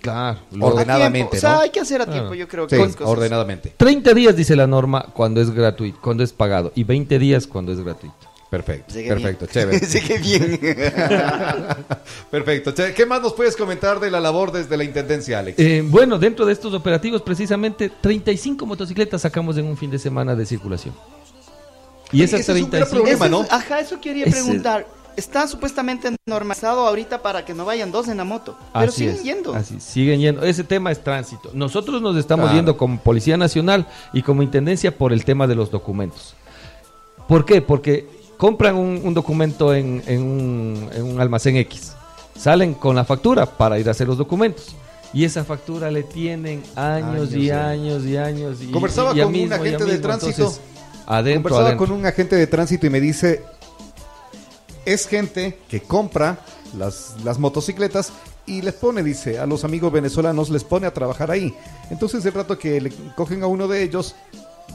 Claro. 0.00 0.38
Ordenadamente, 0.60 1.38
O 1.38 1.40
sea, 1.40 1.52
¿no? 1.54 1.60
hay 1.60 1.70
que 1.70 1.80
hacer 1.80 2.00
a 2.00 2.04
Claro. 2.04 2.20
tiempo, 2.20 2.34
yo 2.34 2.46
creo 2.46 2.68
Sí, 2.68 2.76
que 2.76 2.82
cosas- 2.82 3.00
ordenadamente. 3.08 3.72
30 3.76 4.14
días 4.14 4.36
dice 4.36 4.54
la 4.54 4.66
norma 4.68 5.06
cuando 5.12 5.40
es 5.40 5.50
gratuito, 5.50 5.98
cuando 6.00 6.22
es 6.22 6.32
pagado, 6.32 6.70
y 6.76 6.84
20 6.84 7.18
días 7.18 7.46
cuando 7.46 7.72
es 7.72 7.80
gratuito. 7.80 8.14
Perfecto, 8.50 8.94
Llegué 8.94 9.08
perfecto, 9.08 9.46
bien. 9.52 9.52
chévere. 9.52 9.86
Llegué 9.86 10.18
bien. 10.18 10.60
Perfecto, 12.30 12.72
chévere. 12.72 12.94
¿Qué 12.94 13.06
más 13.06 13.20
nos 13.22 13.32
puedes 13.32 13.56
comentar 13.56 13.98
de 14.00 14.10
la 14.10 14.20
labor 14.20 14.52
desde 14.52 14.76
la 14.76 14.84
Intendencia, 14.84 15.38
Alex? 15.40 15.58
Eh, 15.58 15.82
bueno, 15.84 16.18
dentro 16.18 16.46
de 16.46 16.52
estos 16.52 16.72
operativos, 16.74 17.22
precisamente 17.22 17.90
35 18.00 18.64
motocicletas 18.66 19.22
sacamos 19.22 19.56
en 19.58 19.66
un 19.66 19.76
fin 19.76 19.90
de 19.90 19.98
semana 19.98 20.34
de 20.34 20.46
circulación. 20.46 20.94
Y 22.12 22.22
esas 22.22 22.40
Ese 22.40 22.52
es 22.52 22.62
un 22.62 22.70
35. 22.70 22.96
problema, 23.02 23.26
Eso 23.26 23.36
¿no? 23.36 23.42
es- 23.44 23.52
Ajá, 23.52 23.80
eso 23.80 24.00
quería 24.00 24.24
Ese- 24.26 24.42
preguntar. 24.42 24.86
Está 25.16 25.48
supuestamente 25.48 26.14
normalizado 26.26 26.86
ahorita 26.86 27.22
para 27.22 27.42
que 27.46 27.54
no 27.54 27.64
vayan 27.64 27.90
dos 27.90 28.06
en 28.08 28.18
la 28.18 28.24
moto. 28.24 28.54
Pero 28.74 28.84
Así 28.90 28.98
siguen 28.98 29.14
es, 29.14 29.22
yendo. 29.22 29.54
así, 29.54 29.80
siguen 29.80 30.20
yendo. 30.20 30.42
Ese 30.42 30.62
tema 30.62 30.92
es 30.92 31.02
tránsito. 31.02 31.50
Nosotros 31.54 32.02
nos 32.02 32.16
estamos 32.18 32.44
Claro. 32.44 32.56
yendo 32.58 32.76
como 32.76 33.00
Policía 33.00 33.38
Nacional 33.38 33.86
y 34.12 34.20
como 34.20 34.42
Intendencia 34.42 34.96
por 34.96 35.14
el 35.14 35.24
tema 35.24 35.46
de 35.46 35.54
los 35.54 35.70
documentos. 35.70 36.34
¿Por 37.28 37.46
qué? 37.46 37.62
Porque 37.62 38.06
compran 38.36 38.76
un, 38.76 39.00
un 39.04 39.14
documento 39.14 39.74
en, 39.74 40.02
en 40.06 40.22
un, 40.22 40.90
en 40.92 41.02
un 41.04 41.20
almacén 41.20 41.56
X. 41.56 41.92
Salen 42.38 42.74
con 42.74 42.94
la 42.96 43.04
factura 43.04 43.46
para 43.46 43.78
ir 43.78 43.88
a 43.88 43.92
hacer 43.92 44.06
los 44.06 44.18
documentos. 44.18 44.74
Y 45.12 45.24
esa 45.24 45.44
factura 45.44 45.90
le 45.90 46.02
tienen 46.02 46.62
años, 46.74 47.30
Años, 47.30 47.32
y 47.34 47.48
eh. 47.48 47.52
años 47.52 48.04
y 48.04 48.16
años. 48.16 48.58
Y, 48.60 48.70
Conversaba 48.70 49.12
y 49.14 49.18
con 49.20 49.26
un 49.26 49.32
mismo, 49.32 49.54
agente 49.54 49.84
de 49.84 49.92
mismo. 49.92 50.02
tránsito. 50.02 50.30
Entonces, 50.42 50.60
adentro, 51.06 51.42
Conversaba 51.42 51.66
adentro. 51.68 51.86
con 51.86 51.96
un 51.96 52.06
agente 52.06 52.36
de 52.36 52.46
tránsito 52.46 52.86
y 52.86 52.90
me 52.90 53.00
dice, 53.00 53.42
es 54.84 55.06
gente 55.06 55.58
que 55.68 55.80
compra 55.80 56.38
las, 56.76 57.14
las 57.24 57.38
motocicletas 57.38 58.12
y 58.46 58.62
les 58.62 58.74
pone, 58.74 59.02
dice, 59.02 59.38
a 59.38 59.46
los 59.46 59.64
amigos 59.64 59.90
venezolanos 59.92 60.50
les 60.50 60.62
pone 60.64 60.86
a 60.86 60.92
trabajar 60.92 61.30
ahí. 61.30 61.54
Entonces 61.90 62.24
el 62.26 62.32
rato 62.32 62.58
que 62.58 62.80
le 62.80 62.92
cogen 63.16 63.42
a 63.42 63.46
uno 63.46 63.66
de 63.68 63.82
ellos, 63.82 64.14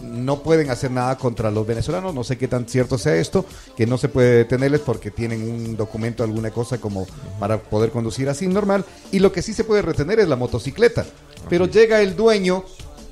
no 0.04 0.44
pueden 0.44 0.70
hacer 0.70 0.92
nada 0.92 1.18
contra 1.18 1.52
los 1.52 1.66
venezolanos, 1.66 2.14
no 2.14 2.24
sé 2.24 2.38
qué 2.38 2.48
tan 2.48 2.68
cierto 2.68 2.98
sea 2.98 3.16
esto, 3.16 3.46
que 3.76 3.86
no 3.86 3.98
se 3.98 4.10
puede 4.10 4.38
detenerles 4.38 4.82
porque 4.82 5.12
tienen 5.12 5.44
un 5.44 5.76
documento, 5.78 6.24
alguna 6.24 6.52
cosa 6.52 6.80
como 6.80 7.06
para 7.40 7.62
poder 7.62 7.92
conducir 7.92 8.30
así 8.30 8.48
normal, 8.48 8.86
y 9.12 9.20
lo 9.20 9.32
que 9.32 9.42
sí 9.42 9.54
se 9.54 9.64
puede 9.64 9.82
retener 9.82 10.20
es 10.20 10.28
la 10.28 10.36
motocicleta. 10.36 11.06
Pero 11.50 11.66
llega 11.66 12.02
el 12.02 12.16
dueño 12.16 12.64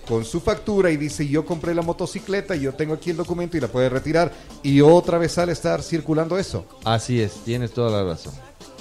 con 0.08 0.26
su 0.26 0.42
factura 0.42 0.90
y 0.90 0.98
dice 0.98 1.28
yo 1.28 1.46
compré 1.46 1.76
la 1.76 1.84
motocicleta 1.84 2.56
y 2.56 2.62
yo 2.62 2.74
tengo 2.74 2.96
aquí 2.96 3.12
el 3.12 3.18
documento 3.18 3.58
y 3.58 3.60
la 3.60 3.68
puede 3.68 3.90
retirar 3.90 4.32
y 4.64 4.82
otra 4.82 5.20
vez 5.20 5.34
sale 5.34 5.52
a 5.52 5.54
estar 5.54 5.84
circulando 5.84 6.38
eso. 6.38 6.66
Así 6.84 7.22
es, 7.22 7.34
tienes 7.46 7.72
toda 7.72 7.92
la 7.92 8.10
razón. 8.10 8.34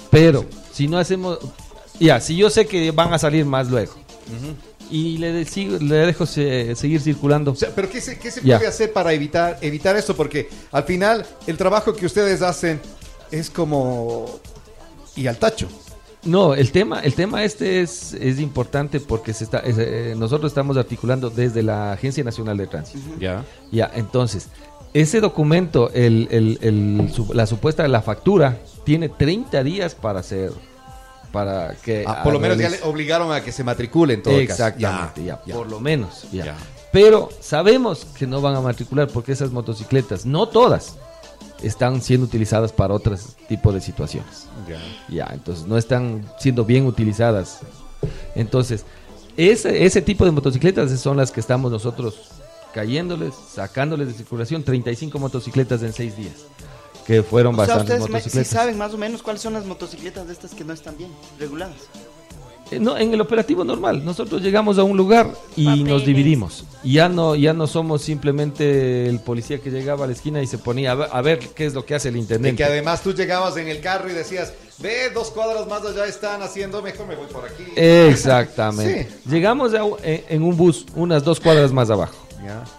Pero 0.09 0.45
si 0.73 0.87
no 0.87 0.97
hacemos, 0.97 1.37
ya, 1.99 2.19
si 2.19 2.35
yo 2.35 2.49
sé 2.49 2.65
que 2.65 2.89
van 2.91 3.13
a 3.13 3.19
salir 3.19 3.45
más 3.45 3.69
luego 3.69 3.93
y 4.89 5.17
le, 5.17 5.31
de- 5.31 5.79
le 5.79 5.95
dejo 5.95 6.25
se- 6.25 6.75
seguir 6.75 7.01
circulando, 7.01 7.51
O 7.51 7.55
sea, 7.55 7.69
pero 7.75 7.89
¿qué 7.89 8.01
se, 8.01 8.17
qué 8.17 8.31
se 8.31 8.41
Ya. 8.43 8.57
puede 8.57 8.69
hacer 8.69 8.91
para 8.93 9.13
evitar, 9.13 9.57
evitar 9.61 9.95
esto? 9.95 10.15
Porque 10.15 10.49
al 10.71 10.83
final 10.83 11.25
el 11.47 11.57
trabajo 11.57 11.93
que 11.93 12.05
ustedes 12.05 12.41
hacen 12.41 12.79
es 13.31 13.49
como... 13.49 14.39
y 15.15 15.27
al 15.27 15.37
tacho. 15.37 15.67
no, 16.23 16.53
el 16.55 16.71
tema, 16.71 16.99
el 17.01 17.13
tema 17.13 17.43
este 17.43 17.81
es, 17.81 18.13
es 18.13 18.39
importante 18.39 18.99
porque 18.99 19.33
se 19.33 19.43
está, 19.45 19.59
es, 19.59 19.77
eh, 19.77 20.15
nosotros 20.17 20.51
estamos 20.51 20.75
articulando 20.77 21.29
desde 21.29 21.61
la 21.63 21.91
Agencia 21.93 22.23
Nacional 22.23 22.57
de 22.57 22.67
Tránsito. 22.67 22.99
Ya. 23.19 23.45
Ya, 23.71 23.89
entonces, 23.95 24.47
ese 24.93 25.21
documento, 25.21 25.91
el, 25.93 26.27
el- 26.31 26.57
el- 26.61 27.11
su- 27.13 27.31
la 27.33 27.45
supuesta 27.45 27.87
la 27.87 28.01
factura, 28.01 28.57
tiene 28.83 29.07
30 29.07 29.63
días 29.63 29.93
para 29.93 30.19
hacer, 30.21 30.51
para 31.31 31.75
que... 31.75 32.03
Ah, 32.07 32.23
por 32.23 32.33
lo 32.33 32.39
menos 32.39 32.57
ya 32.57 32.69
le 32.69 32.81
obligaron 32.83 33.31
a 33.31 33.43
que 33.43 33.51
se 33.51 33.63
matricule 33.63 34.15
en 34.15 34.23
todo 34.23 34.33
caso. 34.33 34.43
Exactamente, 34.43 35.23
ya, 35.23 35.41
ya. 35.45 35.55
por 35.55 35.69
lo 35.69 35.79
menos, 35.79 36.27
ya. 36.31 36.45
Ya. 36.45 36.57
Pero 36.91 37.29
sabemos 37.39 38.05
que 38.17 38.25
no 38.25 38.41
van 38.41 38.55
a 38.55 38.61
matricular 38.61 39.07
porque 39.07 39.31
esas 39.31 39.51
motocicletas, 39.51 40.25
no 40.25 40.47
todas, 40.47 40.97
están 41.61 42.01
siendo 42.01 42.25
utilizadas 42.25 42.71
para 42.71 42.93
otros 42.93 43.35
tipos 43.47 43.73
de 43.73 43.81
situaciones. 43.81 44.47
Ya. 44.67 44.79
Ya, 45.07 45.29
entonces 45.33 45.67
no 45.67 45.77
están 45.77 46.27
siendo 46.39 46.65
bien 46.65 46.85
utilizadas. 46.85 47.59
Entonces, 48.35 48.85
ese, 49.37 49.85
ese 49.85 50.01
tipo 50.01 50.25
de 50.25 50.31
motocicletas 50.31 50.91
son 50.99 51.17
las 51.17 51.31
que 51.31 51.39
estamos 51.39 51.71
nosotros 51.71 52.31
cayéndoles, 52.73 53.33
sacándoles 53.35 54.07
de 54.07 54.13
circulación, 54.13 54.63
35 54.63 55.17
motocicletas 55.19 55.81
en 55.83 55.93
6 55.93 56.17
días, 56.17 56.33
que 57.09 57.23
fueron 57.23 57.55
O 57.55 57.65
sea, 57.65 57.65
bastantes 57.75 57.95
ustedes 57.95 57.99
me- 58.01 58.05
sí 58.05 58.11
motocicletas. 58.27 58.47
saben 58.53 58.77
más 58.77 58.93
o 58.93 58.97
menos 58.99 59.23
cuáles 59.23 59.41
son 59.41 59.53
las 59.53 59.65
motocicletas 59.65 60.27
de 60.27 60.33
estas 60.33 60.51
que 60.53 60.63
no 60.63 60.73
están 60.73 60.95
bien 60.95 61.09
reguladas. 61.39 61.75
Eh, 62.69 62.79
No, 62.79 62.95
en 62.99 63.11
el 63.11 63.19
operativo 63.19 63.63
normal, 63.63 64.05
nosotros 64.05 64.43
llegamos 64.43 64.77
a 64.77 64.83
un 64.83 64.95
lugar 64.95 65.33
y 65.55 65.65
Papeles. 65.65 65.87
nos 65.87 66.05
dividimos. 66.05 66.65
Ya 66.83 67.09
no, 67.09 67.33
ya 67.35 67.51
no 67.53 67.65
somos 67.65 68.03
simplemente 68.03 69.07
el 69.07 69.19
policía 69.21 69.57
que 69.59 69.71
llegaba 69.71 70.03
a 70.03 70.07
la 70.07 70.13
esquina 70.13 70.39
y 70.43 70.45
se 70.45 70.59
ponía 70.59 70.91
a 70.91 70.95
ver, 70.95 71.09
a 71.11 71.21
ver 71.23 71.39
qué 71.39 71.65
es 71.65 71.73
lo 71.73 71.83
que 71.83 71.95
hace 71.95 72.09
el 72.09 72.17
Y 72.17 72.19
intendente. 72.19 72.57
que 72.57 72.63
además 72.63 73.01
tú 73.01 73.11
llegabas 73.15 73.57
en 73.57 73.69
el 73.69 73.81
carro 73.81 74.07
y 74.07 74.13
decías, 74.13 74.53
ve, 74.77 75.09
dos 75.11 75.31
cuadras 75.31 75.65
más 75.67 75.83
allá 75.83 76.05
están 76.05 76.43
haciendo, 76.43 76.83
mejor 76.83 77.07
me 77.07 77.15
voy 77.15 77.25
por 77.25 77.43
aquí. 77.43 77.63
Exactamente. 77.75 79.09
Sí. 79.25 79.29
Llegamos 79.31 79.73
a- 79.73 79.81
en, 80.03 80.23
en 80.29 80.43
un 80.43 80.55
bus 80.55 80.85
unas 80.95 81.23
dos 81.23 81.39
cuadras 81.39 81.71
más 81.71 81.89
abajo. 81.89 82.13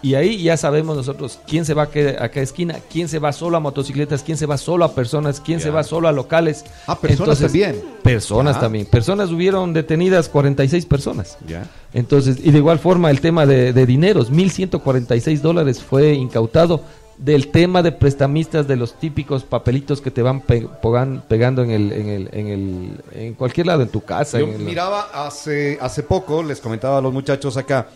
Y 0.03 0.15
ahí 0.15 0.43
ya 0.43 0.57
sabemos 0.57 0.97
nosotros 0.97 1.39
quién 1.47 1.65
se 1.65 1.75
va 1.75 1.83
a, 1.83 1.87
a 1.87 2.29
cada 2.29 2.41
esquina, 2.43 2.77
quién 2.91 3.09
se 3.09 3.19
va 3.19 3.33
solo 3.33 3.57
a 3.57 3.61
motocicletas, 3.61 4.23
quién 4.23 4.37
se 4.39 4.47
va 4.47 4.57
solo 4.59 4.85
a 4.85 4.95
personas, 4.95 5.41
quién 5.41 5.61
se 5.61 5.71
va 5.71 5.83
solo 5.83 6.09
a 6.09 6.13
locales. 6.13 6.65
Ah, 6.87 6.99
personas 6.99 7.39
también. 7.41 7.83
Personas 8.03 8.61
también. 8.61 8.87
Personas 8.87 9.31
hubieron 9.31 9.73
detenidas 9.73 10.29
46 10.29 10.87
personas. 10.87 11.37
Ya. 11.47 11.67
Entonces, 11.93 12.39
y 12.43 12.51
de 12.51 12.59
igual 12.59 12.79
forma 12.79 13.11
el 13.11 13.21
tema 13.21 13.47
de, 13.47 13.73
de 13.73 13.87
dineros, 13.87 14.31
1.146 14.31 15.41
dólares 15.41 15.83
fue 15.83 16.13
incautado 16.15 16.83
del 17.19 17.49
tema 17.49 17.83
de 17.83 17.93
prestamistas 17.93 18.67
de 18.67 18.77
los 18.77 18.95
típicos 18.99 19.43
papelitos 19.45 20.01
que 20.01 20.11
te 20.11 20.23
van 20.23 20.41
pe- 20.41 20.67
pegando 21.29 21.63
en 21.63 21.71
el, 21.71 21.93
en 21.93 22.09
el, 22.09 22.29
en 22.33 22.47
el, 22.47 22.91
en 23.15 23.35
cualquier 23.35 23.67
lado, 23.67 23.83
en 23.83 23.89
tu 23.91 24.01
casa. 24.01 24.39
Yo 24.41 24.47
en 24.47 24.65
miraba 24.65 25.11
hace, 25.13 25.77
hace 25.83 26.03
poco, 26.03 26.43
les 26.43 26.61
comentaba 26.61 26.97
a 26.97 27.01
los 27.03 27.13
muchachos 27.13 27.59
acá, 27.59 27.89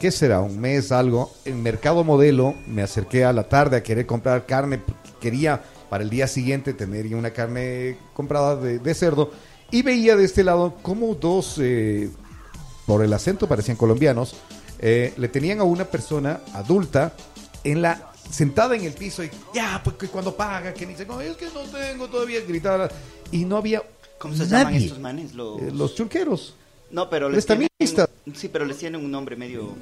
¿qué 0.00 0.10
será? 0.10 0.40
Un 0.40 0.58
mes, 0.58 0.90
algo. 0.90 1.30
En 1.44 1.62
Mercado 1.62 2.02
Modelo 2.02 2.54
me 2.66 2.82
acerqué 2.82 3.24
a 3.24 3.32
la 3.32 3.48
tarde 3.48 3.76
a 3.76 3.82
querer 3.82 4.06
comprar 4.06 4.46
carne. 4.46 4.78
porque 4.78 5.10
Quería 5.20 5.62
para 5.90 6.02
el 6.02 6.10
día 6.10 6.26
siguiente 6.26 6.72
tener 6.72 7.06
ya 7.06 7.16
una 7.16 7.30
carne 7.30 7.98
comprada 8.14 8.56
de, 8.56 8.78
de 8.78 8.94
cerdo. 8.94 9.30
Y 9.70 9.82
veía 9.82 10.16
de 10.16 10.24
este 10.24 10.42
lado 10.42 10.74
como 10.82 11.14
dos, 11.14 11.56
eh, 11.60 12.10
por 12.86 13.04
el 13.04 13.12
acento 13.12 13.46
parecían 13.46 13.76
colombianos, 13.76 14.34
eh, 14.78 15.12
le 15.16 15.28
tenían 15.28 15.60
a 15.60 15.64
una 15.64 15.84
persona 15.84 16.40
adulta 16.54 17.12
en 17.62 17.82
la 17.82 18.10
sentada 18.30 18.74
en 18.74 18.84
el 18.84 18.94
piso 18.94 19.22
y 19.22 19.30
ya, 19.52 19.80
pues 19.84 19.96
que 19.96 20.08
cuando 20.08 20.34
paga, 20.34 20.72
que 20.72 20.86
ni 20.86 20.94
cómo, 20.94 21.20
es 21.20 21.36
que 21.36 21.46
no 21.46 21.60
tengo 21.60 22.08
todavía, 22.08 22.40
gritaba. 22.40 22.88
Y 23.30 23.44
no 23.44 23.58
había 23.58 23.82
¿Cómo 24.18 24.34
se 24.34 24.46
llaman 24.46 24.72
nadie. 24.72 24.86
estos 24.86 24.98
manes? 24.98 25.34
Los... 25.34 25.60
Eh, 25.60 25.70
los 25.72 25.94
chulqueros. 25.94 26.54
No, 26.90 27.08
pero 27.08 27.28
les 27.28 27.44
Prestamistas. 27.44 28.08
tienen... 28.24 28.40
Sí, 28.40 28.48
pero 28.48 28.64
les 28.64 28.76
tienen 28.78 29.04
un 29.04 29.10
nombre 29.10 29.36
medio... 29.36 29.74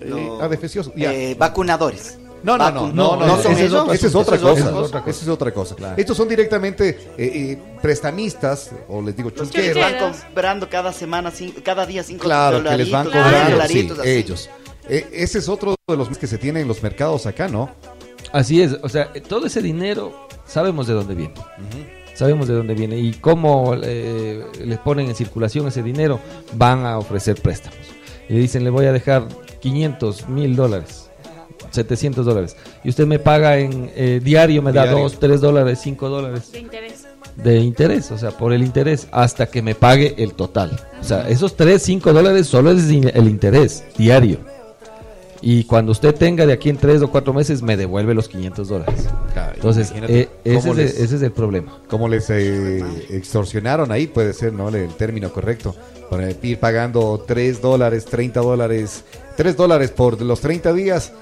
Eh, 0.00 0.06
lo- 0.08 0.42
ah. 0.42 0.48
Eh, 0.96 1.36
vacunadores. 1.38 2.18
No, 2.42 2.58
no, 2.58 2.70
no, 2.72 2.88
no, 2.88 2.92
no, 2.92 3.16
no, 3.16 3.26
no, 3.26 3.42
son 3.42 3.52
esa 3.52 3.60
es 3.62 3.66
esos, 3.68 3.82
otra, 3.82 3.94
esa 3.94 4.06
es 4.08 4.14
otra 4.14 4.36
eso 4.36 4.50
es 4.50 4.58
cosa. 4.64 4.76
otra 4.76 5.00
cosa. 5.00 5.10
Esa 5.10 5.22
es 5.22 5.28
otra 5.28 5.54
cosa. 5.54 5.74
Claro. 5.76 5.94
Estos 5.96 6.16
son 6.16 6.28
directamente 6.28 6.88
eh, 6.88 7.14
eh, 7.16 7.58
prestamistas, 7.80 8.72
o 8.88 9.00
les 9.00 9.16
digo 9.16 9.30
Los 9.36 9.50
que 9.50 9.62
les 9.62 9.76
van 9.76 9.96
comprando 9.98 10.68
cada 10.68 10.92
semana, 10.92 11.30
cinco, 11.30 11.60
cada 11.64 11.86
día 11.86 12.02
cinco 12.02 12.24
Claro, 12.24 12.62
que 12.64 12.76
les 12.76 12.90
van 12.90 13.06
cobrando, 13.06 13.66
sí, 13.68 13.88
ellos. 14.04 14.50
Eh, 14.88 15.08
ese 15.12 15.38
es 15.38 15.48
otro 15.48 15.76
de 15.86 15.96
los 15.96 16.18
que 16.18 16.26
se 16.26 16.38
tienen 16.38 16.62
en 16.62 16.68
los 16.68 16.82
mercados 16.82 17.26
acá, 17.26 17.46
¿no? 17.46 17.70
Así 18.32 18.60
es, 18.60 18.76
o 18.82 18.88
sea, 18.88 19.12
todo 19.28 19.46
ese 19.46 19.62
dinero 19.62 20.26
sabemos 20.44 20.88
de 20.88 20.94
dónde 20.94 21.14
viene. 21.14 21.34
Sabemos 22.22 22.46
de 22.46 22.54
dónde 22.54 22.74
viene 22.74 23.00
y 23.00 23.14
cómo 23.14 23.74
eh, 23.82 24.44
les 24.64 24.78
ponen 24.78 25.08
en 25.08 25.16
circulación 25.16 25.66
ese 25.66 25.82
dinero, 25.82 26.20
van 26.52 26.86
a 26.86 26.96
ofrecer 26.98 27.42
préstamos. 27.42 27.80
Y 28.28 28.34
le 28.34 28.38
dicen, 28.38 28.62
le 28.62 28.70
voy 28.70 28.86
a 28.86 28.92
dejar 28.92 29.26
500 29.58 30.28
mil 30.28 30.54
dólares, 30.54 31.10
700 31.70 32.24
dólares. 32.24 32.56
Y 32.84 32.90
usted 32.90 33.08
me 33.08 33.18
paga 33.18 33.58
en 33.58 33.90
eh, 33.96 34.20
diario, 34.22 34.62
me 34.62 34.70
da 34.72 34.84
Diario. 34.84 35.02
2, 35.02 35.18
3 35.18 35.40
dólares, 35.40 35.80
5 35.82 36.08
dólares 36.08 36.52
de 36.52 36.60
interés. 36.60 37.06
de 37.34 37.56
interés, 37.58 38.12
o 38.12 38.18
sea, 38.18 38.30
por 38.30 38.52
el 38.52 38.62
interés, 38.62 39.08
hasta 39.10 39.46
que 39.46 39.60
me 39.60 39.74
pague 39.74 40.14
el 40.18 40.34
total. 40.34 40.78
O 41.00 41.04
sea, 41.04 41.28
esos 41.28 41.56
3, 41.56 41.82
5 41.82 42.12
dólares 42.12 42.46
solo 42.46 42.70
es 42.70 42.88
in- 42.88 43.10
el 43.12 43.28
interés 43.28 43.82
diario. 43.98 44.38
Y 45.44 45.64
cuando 45.64 45.90
usted 45.90 46.14
tenga 46.14 46.46
de 46.46 46.52
aquí 46.52 46.70
en 46.70 46.76
3 46.76 47.02
o 47.02 47.10
4 47.10 47.34
meses, 47.34 47.62
me 47.62 47.76
devuelve 47.76 48.14
los 48.14 48.28
500 48.28 48.68
dólares. 48.68 49.08
Entonces, 49.54 49.92
eh, 49.96 50.28
ese, 50.44 50.70
es 50.70 50.78
el, 50.78 50.80
ese 50.80 51.16
es 51.16 51.22
el 51.22 51.32
problema. 51.32 51.80
Como 51.88 52.08
les 52.08 52.30
eh, 52.30 52.84
extorsionaron 53.10 53.90
ahí, 53.90 54.06
puede 54.06 54.32
ser, 54.34 54.52
¿no? 54.52 54.68
El 54.68 54.94
término 54.94 55.32
correcto. 55.32 55.74
Para 56.08 56.30
ir 56.30 56.60
pagando 56.60 57.24
3 57.26 57.60
dólares, 57.60 58.04
30 58.04 58.40
dólares, 58.40 59.04
3 59.36 59.56
dólares 59.56 59.90
por 59.90 60.20
los 60.22 60.40
30 60.40 60.72
días. 60.74 61.12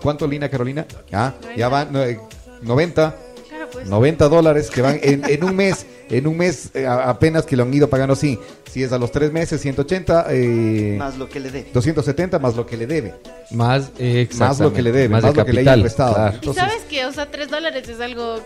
¿Cuánto, 0.00 0.28
Lina 0.28 0.48
Carolina? 0.48 0.86
Ah, 1.12 1.34
ya 1.56 1.68
van 1.68 1.92
no, 1.92 2.04
eh, 2.04 2.20
90. 2.62 3.16
Claro, 3.48 3.68
pues. 3.72 3.88
90 3.88 4.28
dólares 4.28 4.70
que 4.70 4.82
van 4.82 5.00
en, 5.02 5.24
en 5.28 5.42
un 5.42 5.56
mes. 5.56 5.86
En 6.10 6.26
un 6.26 6.36
mes 6.36 6.70
eh, 6.74 6.86
apenas 6.86 7.44
que 7.46 7.56
lo 7.56 7.62
han 7.64 7.72
ido 7.74 7.88
pagando 7.90 8.12
así. 8.14 8.38
Si 8.70 8.82
es 8.82 8.92
a 8.92 8.98
los 8.98 9.10
tres 9.12 9.32
meses, 9.32 9.60
180, 9.60 10.26
eh, 10.30 10.96
Más 10.98 11.16
lo 11.18 11.28
que 11.28 11.40
le 11.40 11.50
dé. 11.50 11.66
270 11.72 12.38
más 12.38 12.56
lo 12.56 12.66
que 12.66 12.76
le 12.76 12.86
debe. 12.86 13.14
Más, 13.52 13.90
eh, 13.98 14.28
Más 14.38 14.58
lo 14.60 14.72
que 14.72 14.82
le 14.82 14.92
debe, 14.92 15.08
más, 15.08 15.22
lo 15.34 15.44
que 15.44 15.52
le 15.52 15.60
hayan 15.62 15.80
prestado. 15.80 16.14
claro. 16.14 16.38
Y 16.42 16.54
sabes 16.54 16.82
que, 16.88 17.06
o 17.06 17.12
sea, 17.12 17.30
3 17.30 17.48
dólares 17.50 17.88
es 17.88 18.00
algo 18.00 18.40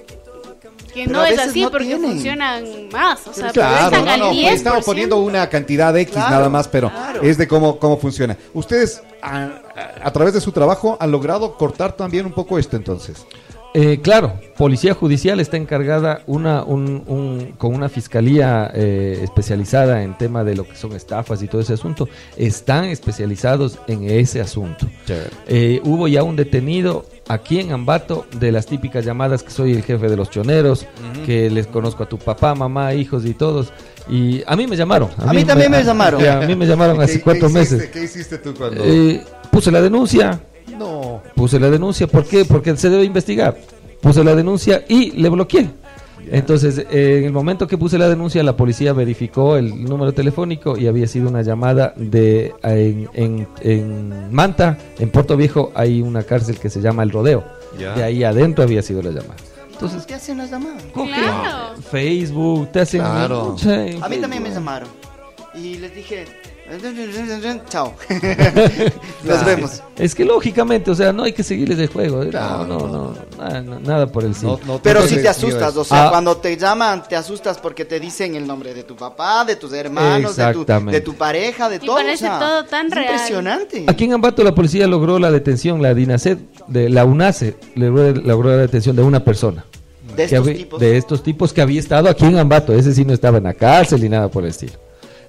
que 0.93 1.05
Pero 1.05 1.13
no 1.13 1.21
a 1.21 1.29
es 1.31 1.39
así 1.39 1.63
no 1.63 1.71
porque 1.71 1.87
tienen. 1.87 2.11
funcionan 2.13 2.65
más. 2.93 3.27
O 3.27 3.33
sea, 3.33 3.51
Claro, 3.53 4.05
no, 4.05 4.11
al 4.11 4.21
no, 4.21 4.33
10%. 4.33 4.53
estamos 4.55 4.85
poniendo 4.85 5.17
una 5.19 5.49
cantidad 5.49 5.97
X 5.97 6.13
Claro, 6.15 6.31
nada 6.31 6.49
más, 6.49 6.67
pero 6.69 6.91
claro. 6.91 7.23
es 7.23 7.39
de 7.39 7.47
cómo, 7.47 7.79
cómo 7.79 7.97
funciona. 7.97 8.37
Ustedes, 8.55 9.01
a, 9.23 9.37
a- 9.45 9.51
a 10.03 10.13
través 10.13 10.35
de 10.35 10.41
su 10.41 10.51
trabajo, 10.53 10.97
han 11.01 11.11
logrado 11.13 11.57
cortar 11.57 11.93
también 11.93 12.27
un 12.27 12.33
poco 12.33 12.59
esto 12.59 12.77
entonces. 12.77 13.25
Eh, 13.73 14.01
claro, 14.03 14.35
Policía 14.59 14.95
Judicial 14.95 15.39
está 15.39 15.57
encargada 15.57 16.23
una, 16.27 16.65
un- 16.65 17.05
un- 17.07 17.53
con 17.57 17.73
una 17.73 17.89
fiscalía 17.89 18.69
eh, 18.75 19.21
especializada 19.23 20.03
en 20.03 20.19
tema 20.19 20.43
de 20.43 20.57
lo 20.57 20.67
que 20.67 20.75
son 20.75 20.93
estafas 20.97 21.41
y 21.43 21.47
todo 21.47 21.61
ese 21.61 21.75
asunto. 21.75 22.09
Están 22.37 22.87
especializados 22.87 23.79
en 23.87 24.11
ese 24.11 24.41
asunto. 24.41 24.89
Eh, 25.47 25.81
hubo 25.85 26.09
ya 26.09 26.25
un 26.25 26.35
detenido 26.35 27.07
aquí 27.29 27.61
en 27.61 27.71
Ambato 27.71 28.27
de 28.41 28.51
las 28.51 28.67
típicas 28.67 29.05
llamadas 29.05 29.45
que 29.45 29.51
soy 29.53 29.73
el 29.75 29.85
jefe 29.85 30.09
de 30.09 30.17
los 30.17 30.31
choneros, 30.31 30.87
que 31.25 31.49
les 31.49 31.69
conozco 31.69 32.03
a 32.03 32.09
tu 32.09 32.19
papá, 32.19 32.57
mamá, 32.57 32.93
hijos 32.95 33.25
y 33.25 33.35
todos. 33.35 33.73
Y 34.09 34.43
a 34.49 34.57
mí 34.57 34.67
me 34.67 34.75
llamaron. 34.77 35.11
A 35.19 35.33
mí 35.33 35.45
también 35.45 35.71
me 35.71 35.85
llamaron. 35.85 36.27
A 36.27 36.41
mí 36.41 36.57
me 36.57 36.67
llamaron 36.67 37.01
hace 37.03 37.19
¿Qué- 37.19 37.21
cuatro 37.23 37.49
hiciste- 37.49 37.77
meses. 37.77 37.91
¿Qué 37.93 38.03
hiciste 38.03 38.39
tú 38.39 38.53
cuando.? 38.53 38.83
Eh, 38.85 39.23
puse 39.53 39.71
la 39.71 39.81
denuncia, 39.81 40.41
no. 40.81 41.23
puse 41.37 41.61
la 41.61 41.71
denuncia, 41.71 42.07
¿por 42.09 42.25
qué? 42.25 42.45
Porque 42.45 42.77
se 42.77 42.91
debe 42.91 43.05
investigar. 43.05 43.57
Puse 44.01 44.25
la 44.25 44.35
denuncia 44.35 44.85
y 44.89 45.13
le 45.13 45.29
bloqueé. 45.29 45.69
Entonces, 46.33 46.79
eh, 46.91 47.19
en 47.21 47.25
el 47.25 47.33
momento 47.33 47.67
que 47.67 47.77
puse 47.79 47.99
la 47.99 48.09
denuncia, 48.09 48.43
la 48.43 48.57
policía 48.57 48.93
verificó 48.93 49.57
el 49.57 49.85
número 49.85 50.13
telefónico 50.13 50.77
y 50.77 50.87
había 50.87 51.07
sido 51.07 51.29
una 51.29 51.43
llamada 51.43 51.93
de 51.97 52.55
en, 52.63 53.09
en- 53.15 53.49
en 53.63 54.33
Manta, 54.35 54.79
en 54.99 55.11
Puerto 55.11 55.37
Viejo, 55.37 55.73
hay 55.75 56.03
una 56.03 56.23
cárcel 56.23 56.59
que 56.59 56.69
se 56.71 56.81
llama 56.81 57.03
El 57.03 57.11
Rodeo. 57.11 57.43
Ya. 57.79 57.95
De 57.95 58.03
ahí 58.05 58.23
adentro 58.23 58.63
había 58.65 58.83
sido 58.83 59.03
la 59.03 59.11
llamada. 59.11 59.37
Entonces, 59.73 60.05
¿qué 60.07 60.15
hacen 60.15 60.37
las 60.39 60.51
llamadas? 60.51 60.83
Coge 60.93 61.11
Claro. 61.15 61.81
Facebook, 61.91 62.71
te 62.73 62.81
hacen... 62.81 63.01
Claro. 63.01 63.57
A 64.03 64.09
mí 64.09 64.17
también 64.19 64.43
me 64.43 64.51
llamaron. 64.51 64.89
Y 65.55 65.79
les 65.79 65.95
dije, 65.95 66.27
chao. 67.69 67.95
Nos 69.25 69.45
vemos. 69.45 69.83
Es 69.97 70.15
que 70.15 70.25
lógicamente, 70.25 70.91
o 70.91 70.95
sea, 70.95 71.13
no 71.13 71.25
hay 71.25 71.33
que 71.33 71.43
seguirles 71.43 71.79
el 71.79 71.89
juego. 71.89 72.23
¿eh? 72.23 72.29
Claro, 72.31 72.67
no, 72.67 72.79
no, 72.79 72.89
no, 72.89 73.15
nada, 73.39 73.61
no, 73.63 73.81
nada 73.81 74.07
por 74.07 74.25
el 74.25 74.35
sí. 74.35 74.47
No- 74.47 74.59
no 74.67 74.81
Pero 74.83 75.03
si 75.07 75.17
te 75.17 75.29
asustas, 75.29 75.77
o 75.77 75.85
sea, 75.85 76.07
Ah. 76.07 76.11
cuando 76.11 76.37
te 76.37 76.57
llaman, 76.57 77.03
te 77.09 77.17
asustas 77.17 77.59
porque 77.59 77.85
te 77.85 78.01
dicen 78.01 78.35
el 78.35 78.47
nombre 78.47 78.73
de 78.75 78.83
tu 78.85 78.97
papá, 78.97 79.45
de 79.45 79.57
tus 79.57 79.73
hermanos, 79.73 80.37
de 80.37 80.43
tu, 80.53 80.61
Exactamente. 80.61 80.93
de 80.99 81.01
tu 81.05 81.15
pareja, 81.15 81.69
de 81.69 81.77
Y 81.77 81.79
todo. 81.81 81.97
parece 81.97 82.25
o 82.27 82.29
sea, 82.29 82.39
todo 82.39 82.65
tan 82.65 82.87
es 82.87 82.93
real. 82.95 83.13
Impresionante. 83.13 83.85
Aquí 83.87 84.05
en 84.05 84.13
Ambato 84.15 84.43
la 84.43 84.55
policía 84.55 84.87
logró 84.87 85.19
la 85.19 85.31
detención, 85.31 85.83
la 85.83 85.95
DINASED, 85.95 86.39
de 86.69 86.89
la 86.89 87.05
UNACE, 87.05 87.57
logró, 87.75 88.13
logró 88.13 88.51
la 88.51 88.57
detención 88.57 88.97
de 88.97 89.03
una 89.03 89.25
persona. 89.25 89.65
de 90.17 90.25
estos 90.25 90.39
había- 90.41 90.55
tipos. 90.57 90.81
de 90.81 90.97
estos 90.97 91.23
tipos 91.23 91.53
que 91.53 91.63
había 91.63 91.79
estado 91.79 92.09
aquí 92.09 92.25
en 92.27 92.37
Ambato. 92.39 92.73
Ese 92.75 92.93
sí 92.95 93.05
no 93.05 93.13
estaba 93.13 93.39
en 93.39 93.45
la 93.45 93.55
cárcel 93.55 94.03
ni 94.03 94.09
nada 94.09 94.29
por 94.29 94.43
el 94.43 94.51
estilo. 94.51 94.73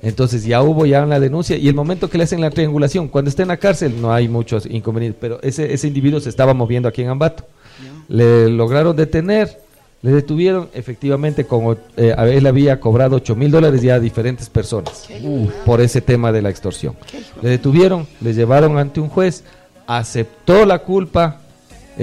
Entonces 0.01 0.43
ya 0.43 0.63
hubo 0.63 0.85
ya 0.85 1.03
una 1.03 1.19
denuncia 1.19 1.57
y 1.57 1.67
el 1.67 1.75
momento 1.75 2.09
que 2.09 2.17
le 2.17 2.23
hacen 2.23 2.41
la 2.41 2.49
triangulación, 2.49 3.07
cuando 3.07 3.29
está 3.29 3.43
en 3.43 3.49
la 3.49 3.57
cárcel 3.57 4.01
no 4.01 4.11
hay 4.11 4.27
muchos 4.27 4.65
inconvenientes, 4.65 5.19
pero 5.21 5.39
ese, 5.43 5.73
ese 5.73 5.87
individuo 5.87 6.19
se 6.19 6.29
estaba 6.29 6.53
moviendo 6.53 6.89
aquí 6.89 7.01
en 7.03 7.09
Ambato. 7.09 7.45
Le 8.07 8.49
lograron 8.49 8.95
detener, 8.95 9.59
le 10.01 10.11
detuvieron, 10.11 10.69
efectivamente 10.73 11.45
con, 11.45 11.77
eh, 11.97 12.15
él 12.17 12.47
había 12.47 12.79
cobrado 12.79 13.17
8 13.17 13.35
mil 13.35 13.51
dólares 13.51 13.81
ya 13.81 13.95
a 13.95 13.99
diferentes 13.99 14.49
personas 14.49 15.07
uh, 15.21 15.47
por 15.65 15.81
ese 15.81 16.01
tema 16.01 16.31
de 16.31 16.41
la 16.41 16.49
extorsión. 16.49 16.95
Le 17.41 17.49
detuvieron, 17.49 18.07
le 18.21 18.33
llevaron 18.33 18.77
ante 18.79 18.99
un 18.99 19.09
juez, 19.09 19.43
aceptó 19.85 20.65
la 20.65 20.79
culpa, 20.79 21.40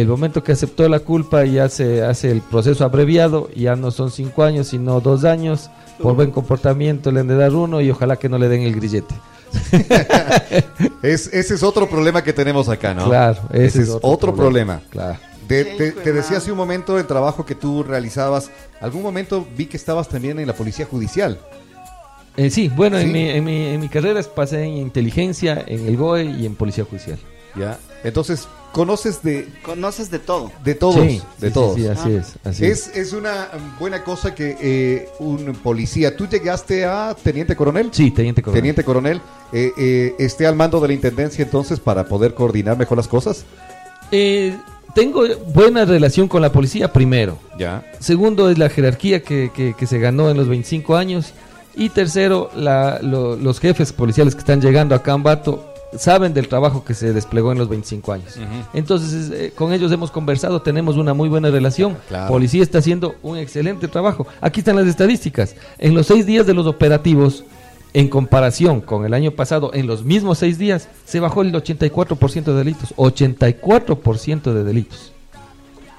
el 0.00 0.06
momento 0.08 0.42
que 0.44 0.52
aceptó 0.52 0.88
la 0.88 1.00
culpa 1.00 1.44
ya 1.44 1.68
se 1.68 2.02
hace 2.04 2.30
el 2.30 2.40
proceso 2.40 2.84
abreviado, 2.84 3.48
ya 3.54 3.74
no 3.76 3.90
son 3.90 4.10
cinco 4.10 4.42
años, 4.44 4.68
sino 4.68 5.00
dos 5.00 5.24
años, 5.24 5.70
por 6.00 6.14
buen 6.14 6.30
comportamiento 6.30 7.10
le 7.10 7.20
han 7.20 7.28
de 7.28 7.36
dar 7.36 7.52
uno 7.52 7.80
y 7.80 7.90
ojalá 7.90 8.16
que 8.16 8.28
no 8.28 8.38
le 8.38 8.48
den 8.48 8.62
el 8.62 8.74
grillete. 8.74 9.14
Es, 11.02 11.28
ese 11.32 11.54
es 11.54 11.62
otro 11.62 11.88
problema 11.88 12.22
que 12.22 12.32
tenemos 12.32 12.68
acá, 12.68 12.92
¿no? 12.94 13.06
Claro, 13.06 13.40
ese, 13.52 13.82
es 13.82 13.90
otro, 14.02 14.34
problema. 14.34 14.80
Claro. 14.90 15.18
De- 15.48 15.64
te, 15.64 15.92
te 15.92 16.12
decía 16.12 16.36
hace 16.38 16.50
un 16.52 16.58
momento 16.58 16.98
el 16.98 17.06
trabajo 17.06 17.46
que 17.46 17.54
tú 17.54 17.82
realizabas. 17.82 18.50
Algún 18.80 19.02
momento 19.02 19.46
vi 19.56 19.66
que 19.66 19.76
estabas 19.76 20.08
también 20.08 20.38
en 20.38 20.46
la 20.46 20.52
policía 20.54 20.86
judicial. 20.86 21.38
Eh, 22.36 22.50
sí, 22.50 22.68
bueno, 22.68 22.98
Sí. 22.98 23.04
En, 23.04 23.12
mi, 23.12 23.28
en, 23.30 23.44
mi, 23.44 23.66
en 23.68 23.80
mi 23.80 23.88
carrera 23.88 24.20
pasé 24.34 24.62
en 24.64 24.76
inteligencia, 24.76 25.64
en 25.66 25.86
el 25.86 25.96
GOE 25.96 26.24
y 26.24 26.46
en 26.46 26.54
policía 26.54 26.84
judicial. 26.84 27.18
Ya. 27.56 27.78
Entonces, 28.04 28.46
conoces 28.78 29.22
de, 29.24 29.48
Conoces 29.62 30.08
de 30.08 30.20
todo. 30.20 30.52
de 30.62 30.74
todos. 30.76 30.94
Sí, 31.04 31.20
de 31.40 31.48
sí, 31.48 31.52
todos. 31.54 31.74
Sí, 31.74 31.82
sí, 31.82 31.88
así 31.88 32.08
Ah. 32.14 32.20
es. 32.20 32.34
Así 32.44 32.64
es. 32.66 32.86
Es, 32.88 32.96
es 32.96 33.12
una 33.12 33.48
buena 33.80 34.04
cosa 34.04 34.34
que 34.36 34.56
eh, 34.60 35.08
un 35.18 35.52
policía, 35.64 36.16
tú 36.16 36.28
llegaste 36.28 36.84
a 36.84 37.16
teniente 37.20 37.56
coronel, 37.56 37.88
Sí, 37.92 38.12
teniente 38.12 38.40
coronel. 38.40 38.60
teniente 38.62 38.84
coronel, 38.84 39.20
eh, 39.52 39.72
eh, 39.76 40.14
esté 40.20 40.46
al 40.46 40.54
mando 40.54 40.78
de 40.80 40.86
la 40.88 40.94
intendencia 40.94 41.42
entonces 41.44 41.80
para 41.80 42.04
poder 42.06 42.34
coordinar 42.34 42.78
mejor 42.78 42.96
las 42.98 43.08
cosas. 43.08 43.44
Eh, 44.12 44.56
tengo 44.94 45.22
buena 45.52 45.84
relación 45.84 46.28
con 46.28 46.40
la 46.40 46.52
policía, 46.52 46.92
primero. 46.92 47.36
Ya. 47.58 47.84
Segundo 47.98 48.48
es 48.48 48.58
la 48.58 48.68
jerarquía 48.70 49.22
que, 49.22 49.50
que- 49.52 49.74
que 49.74 49.86
se 49.88 49.98
ganó 49.98 50.30
en 50.30 50.36
los 50.36 50.46
25 50.48 50.94
años. 50.96 51.32
Y 51.74 51.90
tercero, 51.90 52.50
la- 52.56 53.00
lo- 53.02 53.34
los 53.36 53.58
jefes 53.60 53.92
policiales 53.92 54.34
que 54.34 54.40
están 54.40 54.60
llegando 54.60 54.94
acá 54.94 55.10
a 55.12 55.14
Ambato 55.14 55.64
saben 55.96 56.34
del 56.34 56.48
trabajo 56.48 56.84
que 56.84 56.94
se 56.94 57.12
desplegó 57.12 57.52
en 57.52 57.58
los 57.58 57.68
25 57.68 58.12
años. 58.12 58.36
Entonces, 58.74 59.30
eh, 59.30 59.52
con 59.54 59.72
ellos 59.72 59.90
hemos 59.92 60.10
conversado, 60.10 60.60
tenemos 60.60 60.96
una 60.96 61.14
muy 61.14 61.28
buena 61.28 61.50
relación. 61.50 61.96
Claro. 62.08 62.28
Policía 62.28 62.62
está 62.62 62.78
haciendo 62.78 63.14
un 63.22 63.38
excelente 63.38 63.88
trabajo. 63.88 64.26
Aquí 64.40 64.60
están 64.60 64.76
las 64.76 64.86
estadísticas. 64.86 65.56
En 65.78 65.94
los 65.94 66.06
seis 66.06 66.26
días 66.26 66.46
de 66.46 66.54
los 66.54 66.66
operativos, 66.66 67.44
en 67.94 68.08
comparación 68.08 68.80
con 68.80 69.06
el 69.06 69.14
año 69.14 69.30
pasado, 69.30 69.70
en 69.72 69.86
los 69.86 70.04
mismos 70.04 70.38
seis 70.38 70.58
días, 70.58 70.88
se 71.04 71.20
bajó 71.20 71.42
el 71.42 71.52
84% 71.52 72.44
de 72.44 72.54
delitos. 72.54 72.94
84% 72.96 74.52
de 74.52 74.64
delitos 74.64 75.12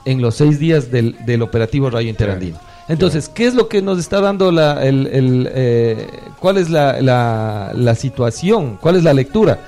en 0.05 0.21
los 0.21 0.35
seis 0.35 0.59
días 0.59 0.91
del, 0.91 1.15
del 1.25 1.41
operativo 1.41 1.89
Rayo 1.89 2.09
Interandino. 2.09 2.57
Entonces, 2.87 3.29
¿qué 3.29 3.45
es 3.45 3.53
lo 3.53 3.67
que 3.67 3.83
nos 3.83 3.99
está 3.99 4.19
dando 4.19 4.51
la, 4.51 4.83
el, 4.83 5.05
el, 5.07 5.49
eh, 5.53 6.07
cuál 6.39 6.57
es 6.57 6.71
la, 6.71 6.99
la, 7.01 7.71
la 7.75 7.93
situación, 7.93 8.79
cuál 8.81 8.95
es 8.95 9.03
la 9.03 9.13
lectura? 9.13 9.59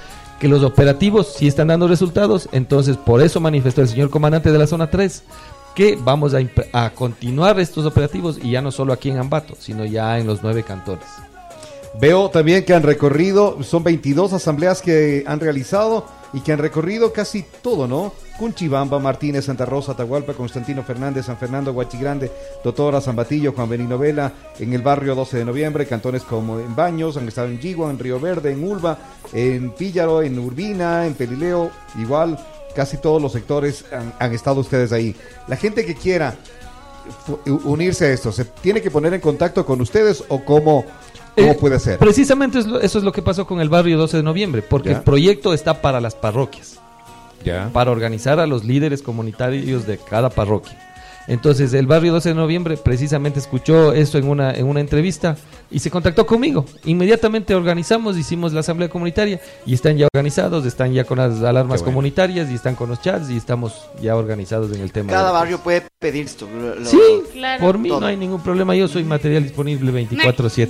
Que 0.41 0.47
los 0.47 0.63
operativos 0.63 1.35
sí 1.37 1.47
están 1.47 1.67
dando 1.67 1.87
resultados, 1.87 2.49
entonces 2.51 2.97
por 2.97 3.21
eso 3.21 3.39
manifestó 3.39 3.81
el 3.81 3.87
señor 3.87 4.09
comandante 4.09 4.51
de 4.51 4.57
la 4.57 4.65
zona 4.65 4.89
3 4.89 5.23
que 5.75 5.97
vamos 6.01 6.33
a, 6.33 6.39
a 6.73 6.89
continuar 6.89 7.59
estos 7.59 7.85
operativos 7.85 8.39
y 8.41 8.49
ya 8.49 8.61
no 8.61 8.71
solo 8.71 8.91
aquí 8.91 9.11
en 9.11 9.19
Ambato, 9.19 9.55
sino 9.59 9.85
ya 9.85 10.17
en 10.17 10.25
los 10.25 10.41
nueve 10.41 10.63
cantones. 10.63 11.05
Veo 11.99 12.29
también 12.29 12.65
que 12.65 12.73
han 12.73 12.81
recorrido, 12.81 13.61
son 13.61 13.83
22 13.83 14.33
asambleas 14.33 14.81
que 14.81 15.23
han 15.27 15.39
realizado 15.39 16.07
y 16.33 16.41
que 16.41 16.53
han 16.53 16.59
recorrido 16.59 17.11
casi 17.11 17.45
todo, 17.61 17.87
¿no? 17.87 18.13
Cunchibamba, 18.37 18.99
Martínez, 18.99 19.45
Santa 19.45 19.65
Rosa, 19.65 19.91
Atahualpa, 19.91 20.33
Constantino 20.33 20.83
Fernández, 20.83 21.25
San 21.25 21.37
Fernando, 21.37 21.73
Guachigrande, 21.73 22.31
Doctora, 22.63 23.01
San 23.01 23.15
Batillo, 23.15 23.53
Juan 23.53 23.69
Benino 23.69 23.97
Vela, 23.97 24.31
en 24.59 24.73
el 24.73 24.81
barrio 24.81 25.15
12 25.15 25.37
de 25.37 25.45
noviembre, 25.45 25.85
cantones 25.85 26.23
como 26.23 26.59
en 26.59 26.75
Baños, 26.75 27.17
han 27.17 27.27
estado 27.27 27.47
en 27.47 27.59
Yigua, 27.59 27.89
en 27.89 27.99
Río 27.99 28.19
Verde, 28.19 28.51
en 28.51 28.63
Ulva, 28.63 28.97
en 29.33 29.71
Píllaro, 29.71 30.21
en 30.21 30.39
Urbina, 30.39 31.05
en 31.05 31.13
Pelileo, 31.13 31.71
igual, 31.99 32.39
casi 32.75 32.97
todos 32.97 33.21
los 33.21 33.31
sectores 33.31 33.85
han, 33.91 34.13
han 34.19 34.33
estado 34.33 34.61
ustedes 34.61 34.91
ahí. 34.91 35.15
La 35.47 35.57
gente 35.57 35.85
que 35.85 35.95
quiera 35.95 36.35
unirse 37.45 38.05
a 38.05 38.11
esto, 38.11 38.31
¿se 38.31 38.45
tiene 38.45 38.81
que 38.81 38.91
poner 38.91 39.13
en 39.13 39.21
contacto 39.21 39.65
con 39.65 39.81
ustedes 39.81 40.23
o 40.27 40.43
cómo, 40.43 40.85
cómo 41.35 41.51
Eh, 41.51 41.57
puede 41.59 41.79
ser? 41.79 41.97
Precisamente 41.99 42.59
eso 42.59 42.79
es 42.97 43.03
lo 43.03 43.11
que 43.11 43.21
pasó 43.21 43.45
con 43.47 43.59
el 43.61 43.69
barrio 43.69 43.97
12 43.97 44.17
de 44.17 44.23
noviembre, 44.23 44.61
porque 44.61 44.89
Ya. 44.89 44.97
el 44.97 45.03
proyecto 45.03 45.53
está 45.53 45.81
para 45.81 45.99
las 46.01 46.15
parroquias. 46.15 46.77
Ya. 47.43 47.71
para 47.73 47.89
organizar 47.89 48.39
a 48.39 48.45
los 48.45 48.63
líderes 48.63 49.01
comunitarios 49.01 49.87
de 49.87 49.97
cada 49.97 50.29
parroquia. 50.29 50.77
Entonces, 51.27 51.73
el 51.73 51.87
barrio 51.87 52.11
12 52.13 52.29
de 52.29 52.35
noviembre 52.35 52.77
precisamente 52.77 53.39
escuchó 53.39 53.93
esto 53.93 54.17
en 54.17 54.27
una, 54.27 54.51
en 54.53 54.65
una 54.65 54.79
entrevista 54.81 55.37
y 55.69 55.79
se 55.79 55.89
contactó 55.91 56.25
conmigo. 56.25 56.65
Inmediatamente 56.83 57.55
organizamos, 57.55 58.17
hicimos 58.17 58.51
la 58.53 58.61
asamblea 58.61 58.89
comunitaria 58.89 59.39
y 59.65 59.73
están 59.73 59.97
ya 59.97 60.07
organizados, 60.13 60.65
están 60.65 60.91
ya 60.93 61.03
con 61.05 61.19
las 61.19 61.41
alarmas 61.43 61.79
bueno. 61.81 61.85
comunitarias 61.85 62.49
y 62.49 62.55
están 62.55 62.75
con 62.75 62.89
los 62.89 63.01
chats 63.01 63.29
y 63.29 63.37
estamos 63.37 63.73
ya 64.01 64.15
organizados 64.17 64.71
en 64.75 64.81
el 64.81 64.91
tema. 64.91 65.11
Cada 65.11 65.31
barrio 65.31 65.59
puede 65.59 65.83
pedir 65.99 66.25
esto. 66.25 66.47
lo- 66.49 66.75
lo- 66.75 66.85
Sí, 66.85 66.97
Claro. 67.33 67.63
por 67.65 67.77
mí 67.77 67.89
Todo. 67.89 68.01
no 68.01 68.07
hay 68.07 68.17
ningún 68.17 68.41
problema. 68.41 68.75
Yo 68.75 68.87
soy 68.87 69.03
material 69.03 69.43
disponible 69.43 69.91
24/7. 69.91 70.69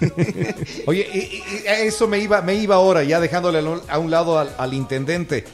Oye, 0.86 1.08
y- 1.12 1.42
eso 1.86 2.06
me 2.06 2.18
iba, 2.18 2.42
me 2.42 2.54
iba 2.54 2.74
ahora, 2.76 3.02
ya 3.02 3.18
dejándole 3.20 3.58
a 3.58 3.62
un- 3.62 3.80
a 3.88 3.98
un 3.98 4.10
lado 4.10 4.38
al, 4.38 4.50
al 4.58 4.74
intendente, 4.74 5.44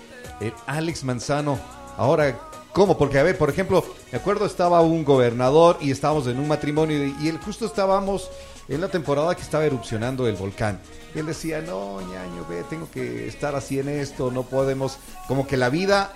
el 0.40 0.52
Alex 0.66 1.04
Manzano. 1.04 1.58
Ahora, 1.96 2.38
¿Cómo? 2.72 2.96
Porque, 2.96 3.18
a 3.18 3.22
ver, 3.22 3.36
por 3.36 3.50
ejemplo, 3.50 3.84
me 4.10 4.18
acuerdo 4.18 4.46
estaba 4.46 4.80
un 4.80 5.04
gobernador 5.04 5.76
y 5.80 5.90
estábamos 5.90 6.26
en 6.26 6.38
un 6.38 6.48
matrimonio 6.48 7.04
y, 7.06 7.14
y 7.20 7.28
él 7.28 7.38
justo 7.38 7.66
estábamos 7.66 8.30
en 8.68 8.80
la 8.80 8.88
temporada 8.88 9.34
que 9.34 9.42
estaba 9.42 9.64
erupcionando 9.66 10.26
el 10.26 10.36
volcán. 10.36 10.78
Y 11.14 11.18
él 11.18 11.26
decía, 11.26 11.60
no, 11.60 12.00
ñaño, 12.00 12.46
ve, 12.48 12.62
tengo 12.70 12.88
que 12.90 13.26
estar 13.28 13.54
así 13.54 13.78
en 13.78 13.88
esto, 13.88 14.30
no 14.30 14.44
podemos... 14.44 14.98
Como 15.28 15.46
que 15.46 15.58
la 15.58 15.68
vida 15.68 16.12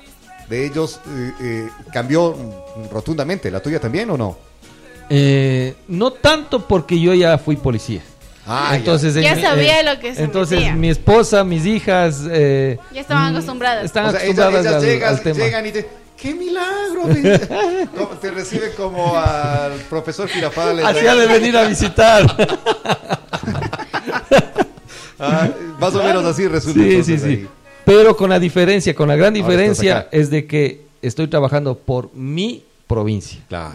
de 0.49 0.65
ellos 0.65 1.01
eh, 1.09 1.33
eh, 1.43 1.69
cambió 1.93 2.35
rotundamente. 2.91 3.51
¿La 3.51 3.61
tuya 3.61 3.79
también 3.81 4.09
o 4.11 4.17
no? 4.17 4.39
Eh, 5.11 5.75
no 5.89 6.11
tanto 6.13 6.67
porque 6.67 6.99
yo 6.99 7.13
ya 7.13 7.37
fui 7.39 7.57
policía. 7.57 8.01
Ah, 8.47 8.73
entonces 8.77 9.15
Ya 9.15 9.39
sabía 9.41 9.81
eh, 9.81 9.85
lo 9.85 10.01
que 10.01 10.15
se 10.15 10.23
Entonces 10.23 10.59
metía. 10.61 10.75
mi 10.77 10.89
esposa, 10.89 11.43
mis 11.43 11.67
hijas 11.67 12.23
eh, 12.31 12.79
Ya 12.95 13.01
estaban 13.01 13.33
mm, 13.33 13.37
acostumbradas. 13.37 13.85
Están 13.85 14.07
O 14.07 14.11
sea, 14.13 14.25
ellas, 14.25 14.39
acostumbradas 14.39 14.67
ellas 14.67 14.75
al, 14.83 14.89
llegan, 14.89 15.09
al 15.15 15.21
tema. 15.21 15.45
llegan 15.45 15.67
y 15.67 15.73
te... 15.73 16.06
¡Qué 16.17 16.35
milagro! 16.35 17.03
te 18.21 18.31
reciben 18.31 18.71
como 18.77 19.17
al 19.17 19.73
profesor 19.91 20.29
Girafales. 20.29 20.85
Hacía 20.85 21.15
de 21.15 21.27
venir 21.27 21.57
a 21.57 21.65
visitar. 21.69 22.25
Ah, 25.19 25.49
más 25.81 25.95
o 25.95 26.03
menos 26.03 26.25
así 26.25 26.47
resulta. 26.47 26.81
sí, 26.81 27.03
sí, 27.03 27.19
sí. 27.19 27.27
ahí. 27.27 27.49
Pero 27.85 28.17
con 28.17 28.29
la 28.31 28.39
diferencia, 28.39 28.95
con 28.95 29.09
la 29.09 29.17
gran 29.17 29.33
diferencia 29.33 30.09
es 30.11 30.29
de 30.31 30.47
que 30.47 30.83
estoy 31.03 31.29
trabajando 31.29 31.77
por 31.77 32.13
mi 32.15 32.65
provincia. 32.87 33.41
Claro. 33.49 33.75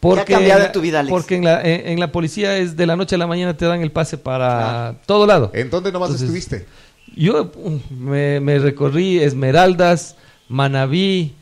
Porque 0.00 0.32
cambiado 0.32 0.60
en 0.62 0.66
la- 0.66 0.72
tu 0.72 0.80
vida, 0.80 1.00
Alex? 1.00 1.10
Porque 1.12 1.36
en 1.36 1.44
la, 1.44 1.60
en, 1.62 1.86
en 1.88 2.00
la 2.00 2.10
policía 2.10 2.56
es 2.56 2.76
de 2.76 2.86
la 2.86 2.96
noche 2.96 3.14
a 3.14 3.18
la 3.18 3.26
mañana 3.28 3.56
te 3.56 3.66
dan 3.66 3.80
el 3.82 3.92
pase 3.92 4.18
para 4.18 4.96
todo 5.06 5.26
lado. 5.26 5.50
¿En 5.54 5.70
dónde 5.70 5.92
nomás 5.92 6.08
Entonces, 6.10 6.26
estuviste? 6.26 6.66
Yo 7.14 7.52
um, 7.56 7.78
me, 7.90 8.40
me 8.40 8.58
recorrí 8.58 9.20
Esmeraldas, 9.20 10.16
Manabí, 10.48 11.34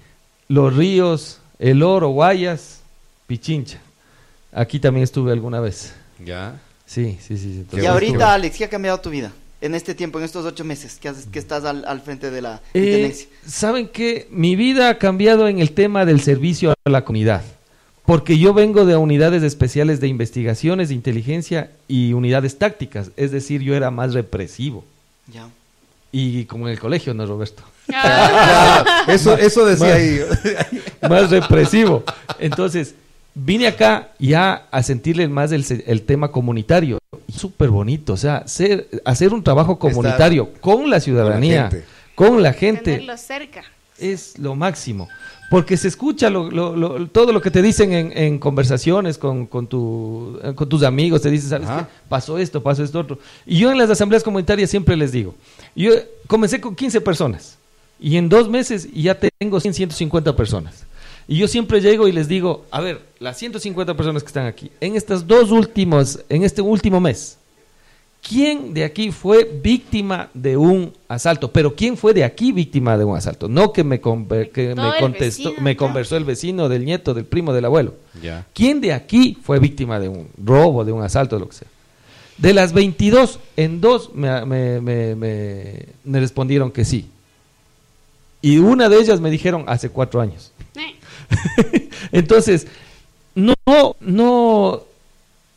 Los 0.50 0.74
Ríos, 0.76 1.38
El 1.60 1.82
Oro, 1.84 2.08
Guayas, 2.08 2.80
Pichincha. 3.28 3.78
Aquí 4.52 4.80
también 4.80 5.04
estuve 5.04 5.30
alguna 5.30 5.60
vez. 5.60 5.94
Ya. 6.24 6.60
Sí, 6.86 7.16
sí, 7.24 7.36
sí. 7.38 7.64
Y 7.72 7.86
ahorita, 7.86 8.12
estuve. 8.14 8.24
Alex, 8.24 8.56
¿qué 8.58 8.64
ha 8.64 8.68
cambiado 8.68 8.98
tu 9.00 9.10
vida? 9.10 9.30
En 9.60 9.76
este 9.76 9.94
tiempo, 9.94 10.18
en 10.18 10.24
estos 10.24 10.44
ocho 10.44 10.64
meses 10.64 10.98
que, 11.00 11.08
haces- 11.08 11.26
que 11.30 11.38
estás 11.38 11.64
al, 11.64 11.84
al 11.84 12.00
frente 12.00 12.32
de 12.32 12.42
la 12.42 12.60
Eh, 12.74 12.80
intendencia. 12.80 13.28
Saben 13.46 13.86
que 13.88 14.26
mi 14.30 14.56
vida 14.56 14.88
ha 14.88 14.98
cambiado 14.98 15.46
en 15.46 15.60
el 15.60 15.70
tema 15.70 16.04
del 16.04 16.20
servicio 16.20 16.72
a 16.72 16.90
la 16.90 17.04
comunidad, 17.04 17.42
porque 18.04 18.36
yo 18.36 18.52
vengo 18.52 18.84
de 18.86 18.96
unidades 18.96 19.44
especiales 19.44 20.00
de 20.00 20.08
investigaciones, 20.08 20.88
de 20.88 20.96
inteligencia 20.96 21.70
y 21.86 22.12
unidades 22.12 22.58
tácticas, 22.58 23.12
es 23.16 23.30
decir, 23.30 23.60
yo 23.62 23.76
era 23.76 23.92
más 23.92 24.14
represivo. 24.14 24.84
Ya. 25.32 25.46
Y 26.12 26.44
como 26.46 26.66
en 26.66 26.72
el 26.72 26.80
colegio, 26.80 27.14
¿no, 27.14 27.24
Roberto? 27.26 27.62
Ah, 27.94 28.82
Claro, 28.84 29.12
eso, 29.12 29.36
eso 29.36 29.64
decía 29.64 29.94
ahí. 29.94 30.20
más 31.08 31.30
represivo. 31.30 32.02
Entonces, 32.38 32.94
vine 33.34 33.66
acá 33.68 34.08
ya 34.18 34.66
a 34.70 34.82
sentirle 34.82 35.28
más 35.28 35.52
el, 35.52 35.64
se- 35.64 35.84
el 35.86 36.02
tema 36.02 36.30
comunitario. 36.32 36.98
Y 37.28 37.32
Súper 37.32 37.68
bonito, 37.70 38.12
o 38.14 38.16
sea, 38.16 38.46
ser- 38.48 38.88
hacer 39.04 39.32
un 39.32 39.42
trabajo 39.44 39.78
comunitario 39.78 40.52
con 40.60 40.90
la 40.90 40.98
ciudadanía, 41.00 41.68
gente. 41.70 41.86
con 42.16 42.42
la 42.42 42.52
gente, 42.52 42.82
tenerlo 42.92 43.16
cerca. 43.16 43.62
Es 44.00 44.38
lo 44.38 44.54
máximo. 44.54 45.08
Porque 45.50 45.76
se 45.76 45.88
escucha 45.88 46.30
lo- 46.30 46.48
lo- 46.50 46.76
lo- 46.76 47.06
todo 47.08 47.32
lo 47.32 47.40
que 47.40 47.50
te 47.50 47.60
dicen 47.60 47.92
en, 47.92 48.16
en 48.16 48.38
conversaciones 48.38 49.18
con, 49.18 49.46
con, 49.46 49.66
tu, 49.66 50.38
eh, 50.44 50.54
con 50.54 50.68
tus 50.68 50.84
amigos, 50.84 51.22
te 51.22 51.30
dicen, 51.30 51.50
¿sabes 51.50 51.68
Ajá. 51.68 51.88
qué? 51.88 51.92
Pasó 52.08 52.38
esto, 52.38 52.62
pasó 52.62 52.84
esto 52.84 53.00
otro. 53.00 53.18
Y 53.46 53.58
yo 53.58 53.72
en 53.72 53.78
las 53.78 53.90
asambleas 53.90 54.22
comunitarias 54.22 54.70
siempre 54.70 54.96
les 54.96 55.10
digo, 55.10 55.34
yo 55.74 55.92
comencé 56.28 56.60
con 56.60 56.76
15 56.76 57.00
personas 57.00 57.58
y 57.98 58.16
en 58.16 58.28
dos 58.28 58.48
meses 58.48 58.88
ya 58.94 59.18
tengo 59.18 59.58
100, 59.58 59.74
150 59.74 60.36
personas. 60.36 60.84
Y 61.26 61.36
yo 61.38 61.48
siempre 61.48 61.80
llego 61.80 62.06
y 62.06 62.12
les 62.12 62.28
digo, 62.28 62.64
a 62.70 62.80
ver, 62.80 63.00
las 63.18 63.36
150 63.38 63.96
personas 63.96 64.22
que 64.22 64.28
están 64.28 64.46
aquí, 64.46 64.70
en 64.80 64.94
estas 64.94 65.26
dos 65.26 65.50
últimos, 65.50 66.20
en 66.28 66.44
este 66.44 66.62
último 66.62 67.00
mes, 67.00 67.38
¿Quién 68.22 68.74
de 68.74 68.84
aquí 68.84 69.10
fue 69.12 69.44
víctima 69.62 70.28
de 70.34 70.56
un 70.56 70.92
asalto? 71.08 71.50
Pero 71.50 71.74
¿quién 71.74 71.96
fue 71.96 72.12
de 72.12 72.22
aquí 72.22 72.52
víctima 72.52 72.96
de 72.98 73.04
un 73.04 73.16
asalto? 73.16 73.48
No 73.48 73.72
que 73.72 73.82
me, 73.82 74.00
conver- 74.00 74.50
que 74.52 74.74
me 74.74 74.92
contestó, 75.00 75.48
vecino, 75.50 75.62
me 75.64 75.76
conversó 75.76 76.16
el 76.16 76.24
vecino, 76.24 76.68
del 76.68 76.84
nieto, 76.84 77.14
del 77.14 77.24
primo, 77.24 77.52
del 77.52 77.64
abuelo. 77.64 77.94
Ya. 78.22 78.46
¿Quién 78.54 78.80
de 78.80 78.92
aquí 78.92 79.36
fue 79.42 79.58
víctima 79.58 79.98
de 79.98 80.08
un 80.08 80.28
robo, 80.44 80.84
de 80.84 80.92
un 80.92 81.02
asalto, 81.02 81.36
de 81.36 81.40
lo 81.40 81.48
que 81.48 81.56
sea? 81.56 81.68
De 82.36 82.52
las 82.54 82.72
22, 82.72 83.38
en 83.56 83.80
dos 83.80 84.14
me, 84.14 84.44
me- 84.46 84.80
me- 84.80 85.14
me- 85.16 85.86
me 86.04 86.20
respondieron 86.20 86.70
que 86.70 86.84
sí. 86.84 87.06
Y 88.42 88.58
una 88.58 88.88
de 88.88 88.98
ellas 88.98 89.20
me 89.20 89.30
dijeron 89.30 89.64
hace 89.66 89.88
cuatro 89.90 90.20
años. 90.20 90.52
Eh, 90.76 90.94
Entonces, 92.12 92.66
no, 93.34 93.54
no, 94.00 94.82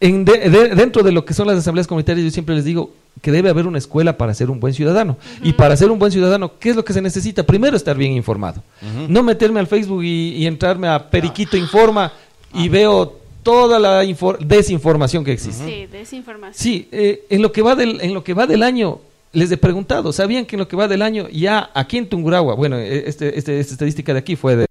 en 0.08 0.26
de- 0.26 0.50
de- 0.50 0.76
dentro 0.76 1.02
de 1.04 1.12
lo 1.12 1.26
que 1.26 1.34
son 1.34 1.48
las 1.48 1.58
asambleas 1.58 1.88
comunitarias, 1.88 2.26
yo 2.26 2.32
siempre 2.32 2.56
les 2.56 2.66
digo 2.66 2.92
que 3.22 3.32
debe 3.32 3.50
haber 3.50 3.68
una 3.68 3.78
escuela 3.78 4.18
para 4.18 4.34
ser 4.34 4.50
un 4.50 4.60
buen 4.60 4.74
ciudadano. 4.74 5.18
Y 5.44 5.54
para 5.54 5.76
ser 5.78 5.92
un 5.92 6.00
buen 6.00 6.12
ciudadano, 6.12 6.52
¿qué 6.60 6.72
es 6.72 6.76
lo 6.76 6.84
que 6.84 6.94
se 6.94 7.02
necesita? 7.02 7.44
Primero, 7.44 7.78
estar 7.78 7.96
bien 7.98 8.12
informado. 8.12 8.62
No 9.08 9.24
meterme 9.24 9.60
al 9.60 9.68
Facebook 9.68 10.04
y, 10.04 10.36
y 10.36 10.46
entrarme 10.48 10.88
a 10.88 11.10
Periquito 11.10 11.56
Informa 11.58 12.12
y 12.54 12.70
veo 12.70 13.18
toda 13.44 13.80
la 13.80 14.04
infor- 14.06 14.40
desinformación 14.40 15.24
que 15.24 15.32
existe. 15.34 15.66
Sí, 15.66 15.86
desinformación. 15.92 16.54
Sí, 16.62 16.88
eh, 16.92 17.26
en, 17.30 17.42
lo 17.42 17.52
que 17.52 17.62
va 17.62 17.76
del, 17.76 18.00
en 18.02 18.14
lo 18.14 18.24
que 18.24 18.34
va 18.34 18.48
del 18.48 18.64
año, 18.64 19.00
les 19.34 19.52
he 19.52 19.58
preguntado, 19.58 20.14
¿sabían 20.14 20.46
que 20.46 20.56
en 20.56 20.60
lo 20.62 20.68
que 20.68 20.76
va 20.76 20.88
del 20.88 21.02
año 21.02 21.28
ya 21.30 21.70
aquí 21.74 21.98
en 21.98 22.08
Tungurahua, 22.08 22.54
bueno, 22.56 22.78
eh, 22.78 23.04
este, 23.08 23.38
este- 23.38 23.60
esta 23.60 23.74
estadística 23.74 24.14
de 24.14 24.20
aquí 24.20 24.36
fue 24.36 24.56
de, 24.56 24.68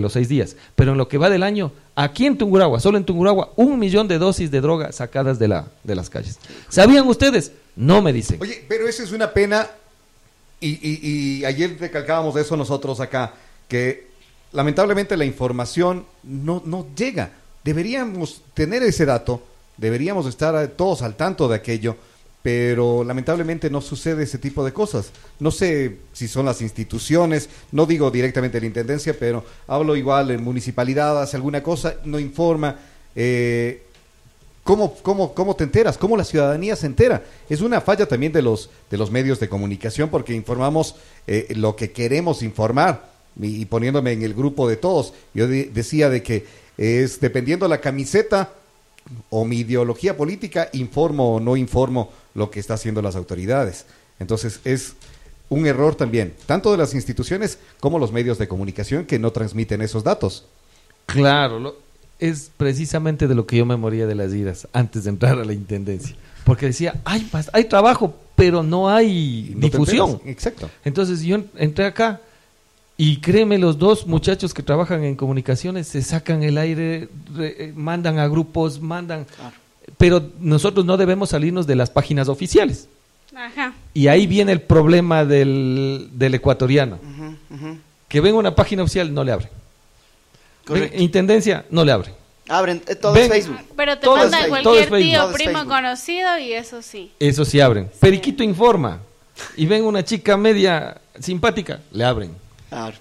los 0.00 0.12
seis 0.14 0.28
días, 0.28 0.56
pero 0.74 0.92
en 0.92 0.98
lo 0.98 1.08
que 1.08 1.18
va 1.18 1.28
del 1.30 1.42
año, 1.42 1.72
aquí 1.94 2.24
en 2.26 2.38
Tungurahua, 2.38 2.80
solo 2.80 2.96
en 2.98 3.04
Tungurahua, 3.04 3.52
un 3.56 3.78
millón 3.78 4.08
de 4.08 4.18
dosis 4.18 4.50
de 4.50 4.60
droga 4.62 4.92
sacadas 4.92 5.38
de, 5.38 5.48
la, 5.48 5.66
de 5.84 5.94
las 5.94 6.08
calles. 6.10 6.38
¿Sabían 6.68 7.06
ustedes? 7.06 7.52
No 7.76 8.00
me 8.02 8.12
dicen. 8.12 8.38
Oye, 8.40 8.64
pero 8.66 8.88
eso 8.88 9.02
es 9.02 9.12
una 9.12 9.30
pena, 9.32 9.66
y, 10.60 10.68
y- 10.70 11.00
y 11.40 11.44
ayer 11.44 11.76
recalcábamos 11.78 12.34
eso 12.36 12.56
nosotros 12.56 12.98
acá, 13.00 13.34
que 13.68 14.08
lamentablemente 14.52 15.16
la 15.18 15.26
información 15.26 16.06
no, 16.24 16.62
llega. 16.96 17.30
Deberíamos 17.62 18.40
tener 18.54 18.82
ese 18.82 19.04
dato, 19.04 19.42
deberíamos 19.76 20.26
estar 20.26 20.66
todos 20.68 21.02
al 21.02 21.14
tanto 21.16 21.46
de 21.48 21.56
aquello, 21.56 21.96
pero 22.48 23.04
lamentablemente 23.04 23.68
no 23.68 23.82
sucede 23.82 24.22
ese 24.22 24.38
tipo 24.38 24.64
de 24.64 24.72
cosas. 24.72 25.10
No 25.38 25.50
sé 25.50 25.98
si 26.14 26.28
son 26.28 26.46
las 26.46 26.62
instituciones, 26.62 27.50
no 27.72 27.84
digo 27.84 28.10
directamente 28.10 28.58
la 28.58 28.64
intendencia, 28.64 29.14
pero 29.18 29.44
hablo 29.66 29.94
igual 29.96 30.30
en 30.30 30.42
municipalidad, 30.42 31.20
hace 31.20 31.36
alguna 31.36 31.62
cosa, 31.62 31.96
no 32.06 32.18
informa. 32.18 32.76
eh, 33.14 33.82
¿Cómo, 34.64 34.94
cómo, 35.02 35.34
¿Cómo 35.34 35.54
te 35.56 35.64
enteras? 35.64 35.98
¿Cómo 35.98 36.16
la 36.16 36.24
ciudadanía 36.24 36.74
se 36.74 36.86
entera? 36.86 37.22
Es 37.50 37.60
una 37.60 37.82
falla 37.82 38.06
también 38.08 38.32
de 38.32 38.40
los, 38.40 38.70
de 38.90 38.96
los 38.96 39.10
medios 39.10 39.38
de 39.40 39.50
comunicación 39.50 40.08
porque 40.08 40.32
informamos 40.32 40.94
eh, 41.26 41.48
lo 41.54 41.76
que 41.76 41.90
queremos 41.92 42.42
informar 42.42 43.10
y, 43.38 43.66
poniéndome 43.66 44.12
en 44.12 44.22
el 44.22 44.32
grupo 44.32 44.66
de 44.66 44.76
todos. 44.76 45.12
Yo 45.34 45.48
de- 45.48 45.66
decía 45.66 46.08
de 46.08 46.22
que 46.22 46.46
es 46.78 47.20
dependiendo 47.20 47.68
la 47.68 47.82
camiseta 47.82 48.52
o 49.30 49.46
mi 49.46 49.58
ideología 49.60 50.14
política, 50.18 50.68
informo 50.74 51.36
o 51.36 51.40
no 51.40 51.56
informo 51.56 52.10
lo 52.34 52.50
que 52.50 52.60
está 52.60 52.74
haciendo 52.74 53.02
las 53.02 53.16
autoridades. 53.16 53.86
Entonces 54.18 54.60
es 54.64 54.94
un 55.48 55.66
error 55.66 55.94
también, 55.94 56.34
tanto 56.46 56.70
de 56.72 56.76
las 56.78 56.94
instituciones 56.94 57.58
como 57.80 57.98
los 57.98 58.12
medios 58.12 58.38
de 58.38 58.48
comunicación 58.48 59.06
que 59.06 59.18
no 59.18 59.30
transmiten 59.32 59.80
esos 59.82 60.04
datos. 60.04 60.44
Claro, 61.06 61.58
lo- 61.58 61.76
es 62.18 62.50
precisamente 62.56 63.28
de 63.28 63.34
lo 63.34 63.46
que 63.46 63.56
yo 63.56 63.64
me 63.64 63.76
moría 63.76 64.06
de 64.06 64.14
las 64.14 64.34
iras 64.34 64.66
antes 64.72 65.04
de 65.04 65.10
entrar 65.10 65.38
a 65.38 65.44
la 65.44 65.52
intendencia. 65.52 66.16
Porque 66.44 66.66
decía, 66.66 67.00
hay, 67.04 67.28
pas- 67.32 67.48
hay 67.52 67.64
trabajo, 67.64 68.14
pero 68.34 68.62
no 68.62 68.88
hay 68.90 69.52
no 69.54 69.60
difusión. 69.60 70.20
Exacto. 70.24 70.68
Entonces 70.84 71.22
yo 71.22 71.36
en- 71.36 71.50
entré 71.56 71.84
acá 71.86 72.20
y 72.96 73.18
créeme, 73.20 73.56
los 73.58 73.78
dos 73.78 74.06
muchachos 74.06 74.52
que 74.52 74.62
trabajan 74.62 75.04
en 75.04 75.14
comunicaciones 75.14 75.86
se 75.86 76.02
sacan 76.02 76.42
el 76.42 76.58
aire, 76.58 77.08
re- 77.34 77.54
eh, 77.66 77.72
mandan 77.74 78.18
a 78.18 78.26
grupos, 78.26 78.80
mandan... 78.80 79.24
Claro. 79.24 79.54
Pero 79.98 80.30
nosotros 80.40 80.86
no 80.86 80.96
debemos 80.96 81.30
salirnos 81.30 81.66
de 81.66 81.76
las 81.76 81.90
páginas 81.90 82.28
oficiales. 82.28 82.88
Ajá. 83.36 83.74
Y 83.92 84.08
ahí 84.08 84.26
viene 84.26 84.52
el 84.52 84.62
problema 84.62 85.24
del, 85.24 86.08
del 86.12 86.34
ecuatoriano. 86.34 86.98
Que 88.08 88.20
ven 88.20 88.34
una 88.34 88.54
página 88.54 88.82
oficial, 88.84 89.12
no 89.12 89.22
le. 89.22 89.36
Ven 90.68 90.90
Intendencia, 91.00 91.64
no 91.70 91.84
le 91.84 91.92
abren. 91.92 92.14
Abren, 92.48 92.82
eh, 92.86 92.94
todo 92.94 93.12
Ven. 93.12 93.24
es 93.24 93.28
Facebook. 93.30 93.58
Pero 93.76 93.98
te 93.98 94.04
Todo 94.04 94.24
es 94.24 94.30
cualquier 94.46 94.88
Facebook. 94.88 94.98
tío, 94.98 95.18
Todo 95.20 95.30
es 95.30 95.34
primo 95.34 95.52
Facebook. 95.52 95.74
conocido 95.74 96.38
y 96.38 96.52
eso 96.54 96.80
sí. 96.80 97.12
Eso 97.18 97.44
sí 97.44 97.60
abren. 97.60 97.90
Periquito 98.00 98.42
informa. 98.42 99.00
Y 99.56 99.66
ven 99.66 99.84
una 99.84 100.02
chica 100.04 100.36
media 100.36 100.96
simpática, 101.20 101.80
le 101.92 102.04
abren. 102.04 102.32
Claro. 102.70 102.96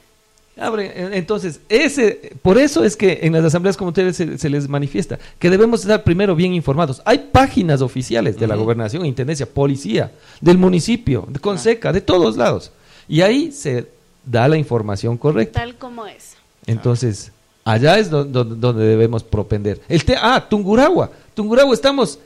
Eh, 0.59 1.09
Entonces, 1.13 1.59
ese, 1.69 2.33
por 2.41 2.57
eso 2.57 2.83
es 2.83 2.95
que 2.97 3.19
en 3.21 3.33
las 3.33 3.45
asambleas 3.45 3.77
comunitarias 3.77 4.15
se, 4.15 4.37
se 4.37 4.49
les 4.49 4.67
manifiesta 4.67 5.19
que 5.37 5.49
debemos 5.49 5.81
estar 5.81 6.03
primero 6.03 6.35
bien 6.35 6.53
informados. 6.53 7.01
Hay 7.05 7.29
páginas 7.31 7.81
oficiales 7.81 8.39
de 8.39 8.47
la 8.47 8.55
gobernación, 8.55 9.05
intendencia, 9.05 9.45
policía, 9.45 10.11
del 10.41 10.57
municipio, 10.57 11.25
de 11.29 11.39
Conseca, 11.39 11.93
de 11.93 12.01
todos 12.01 12.37
lados. 12.37 12.71
Y 13.07 13.21
ahí 13.21 13.51
se 13.51 13.87
da 14.25 14.47
la 14.47 14.57
información 14.57 15.17
correcta. 15.17 15.59
Tal 15.61 15.75
como 15.75 16.05
es. 16.07 16.35
Entonces, 16.65 17.31
allá 17.63 17.99
es 17.99 18.09
do- 18.09 18.25
do- 18.25 18.43
donde 18.43 18.83
debemos 18.85 19.23
propender. 19.23 19.79
El 19.87 20.03
te- 20.03 20.17
ah, 20.19 20.43
Tunguragua. 20.49 21.11
Tunguragua 21.35 21.73
estamos 21.73 22.19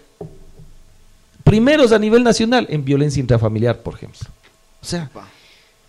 primeros 1.43 1.91
a 1.91 1.99
nivel 1.99 2.23
nacional 2.23 2.65
en 2.69 2.83
violencia 2.85 3.19
intrafamiliar, 3.19 3.79
por 3.79 3.95
ejemplo. 3.95 4.19
O 4.81 4.85
sea. 4.85 5.09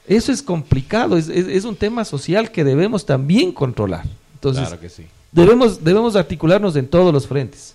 Eso 0.06 0.32
es 0.32 0.42
complicado, 0.42 1.16
es, 1.16 1.28
es- 1.28 1.46
es 1.48 1.64
un 1.64 1.76
tema 1.76 2.04
social 2.04 2.50
que 2.50 2.64
debemos 2.64 3.06
también 3.06 3.52
controlar. 3.52 4.04
Entonces, 4.34 4.66
claro 4.66 4.80
que 4.80 4.88
sí. 4.88 5.06
debemos, 5.30 5.82
debemos 5.84 6.16
articularnos 6.16 6.74
en 6.76 6.88
todos 6.88 7.12
los 7.12 7.26
frentes. 7.26 7.74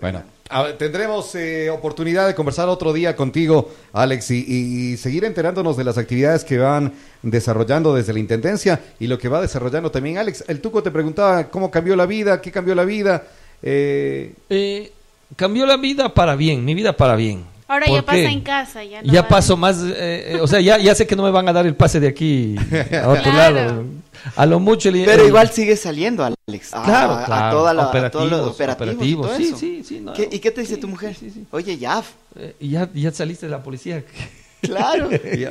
Bueno, 0.00 0.22
ver, 0.62 0.78
tendremos 0.78 1.34
eh, 1.34 1.70
oportunidad 1.70 2.26
de 2.28 2.34
conversar 2.34 2.68
otro 2.68 2.92
día 2.92 3.16
contigo, 3.16 3.70
Alex, 3.92 4.30
y, 4.30 4.44
y 4.46 4.96
seguir 4.96 5.24
enterándonos 5.24 5.76
de 5.76 5.84
las 5.84 5.98
actividades 5.98 6.44
que 6.44 6.56
van 6.58 6.92
desarrollando 7.22 7.94
desde 7.94 8.12
la 8.12 8.20
Intendencia 8.20 8.80
y 9.00 9.08
lo 9.08 9.18
que 9.18 9.28
va 9.28 9.40
desarrollando 9.40 9.90
también 9.90 10.18
Alex. 10.18 10.44
El 10.46 10.60
Tuco 10.60 10.82
te 10.84 10.90
preguntaba 10.92 11.48
cómo 11.48 11.70
cambió 11.70 11.96
la 11.96 12.06
vida, 12.06 12.40
qué 12.40 12.52
cambió 12.52 12.74
la 12.76 12.84
vida. 12.84 13.24
Eh, 13.62 14.34
Eh, 14.50 14.92
cambió 15.34 15.66
la 15.66 15.76
vida 15.76 16.14
para 16.14 16.36
bien, 16.36 16.64
mi 16.64 16.74
vida 16.74 16.96
para 16.96 17.16
bien. 17.16 17.44
Ahora 17.68 17.86
¿Por 17.86 17.94
ya 17.96 18.02
pasa 18.02 18.18
en 18.18 18.40
casa. 18.40 18.82
Ya, 18.82 19.02
no 19.02 19.12
ya 19.12 19.28
paso 19.28 19.56
más, 19.56 19.76
eh, 19.82 20.32
eh, 20.36 20.38
o 20.40 20.46
sea, 20.46 20.58
ya, 20.60 20.78
ya 20.78 20.94
sé 20.94 21.06
que 21.06 21.14
no 21.14 21.22
me 21.22 21.30
van 21.30 21.46
a 21.48 21.52
dar 21.52 21.66
el 21.66 21.76
pase 21.76 22.00
de 22.00 22.08
aquí 22.08 22.56
a 23.02 23.08
otro 23.08 23.30
Claro. 23.30 23.54
lado. 23.54 23.84
A 24.36 24.46
lo 24.46 24.58
mucho 24.58 24.88
el- 24.88 25.04
Pero 25.04 25.26
igual 25.26 25.50
sigue 25.50 25.76
saliendo, 25.76 26.24
Alex. 26.24 26.72
A, 26.74 26.82
Claro, 26.82 27.12
a- 27.12 27.22
a 27.22 27.26
claro, 27.26 27.56
toda 27.58 27.74
la, 27.74 27.82
a 27.84 27.88
operativos, 27.88 28.28
todos 28.28 28.42
los 28.46 28.54
operativos, 28.54 28.88
y 28.88 29.14
operativos, 29.14 29.26
todo 29.28 29.36
sí, 29.36 29.44
eso. 29.48 29.56
sí, 29.58 29.84
sí, 29.84 30.00
no, 30.00 30.12
¿Qué- 30.14 30.28
¿Y 30.32 30.38
qué 30.38 30.50
te 30.50 30.62
dice 30.62 30.74
sí, 30.76 30.80
tu 30.80 30.88
mujer? 30.88 31.14
sí, 31.14 31.26
sí, 31.30 31.40
sí. 31.40 31.46
Oye, 31.50 31.76
ya. 31.78 32.02
Eh, 32.36 32.56
ya, 32.60 32.88
ya 32.94 33.12
saliste 33.12 33.46
de 33.46 33.52
la 33.52 33.62
policía. 33.62 34.02
Claro. 34.60 35.08
ya. 35.38 35.50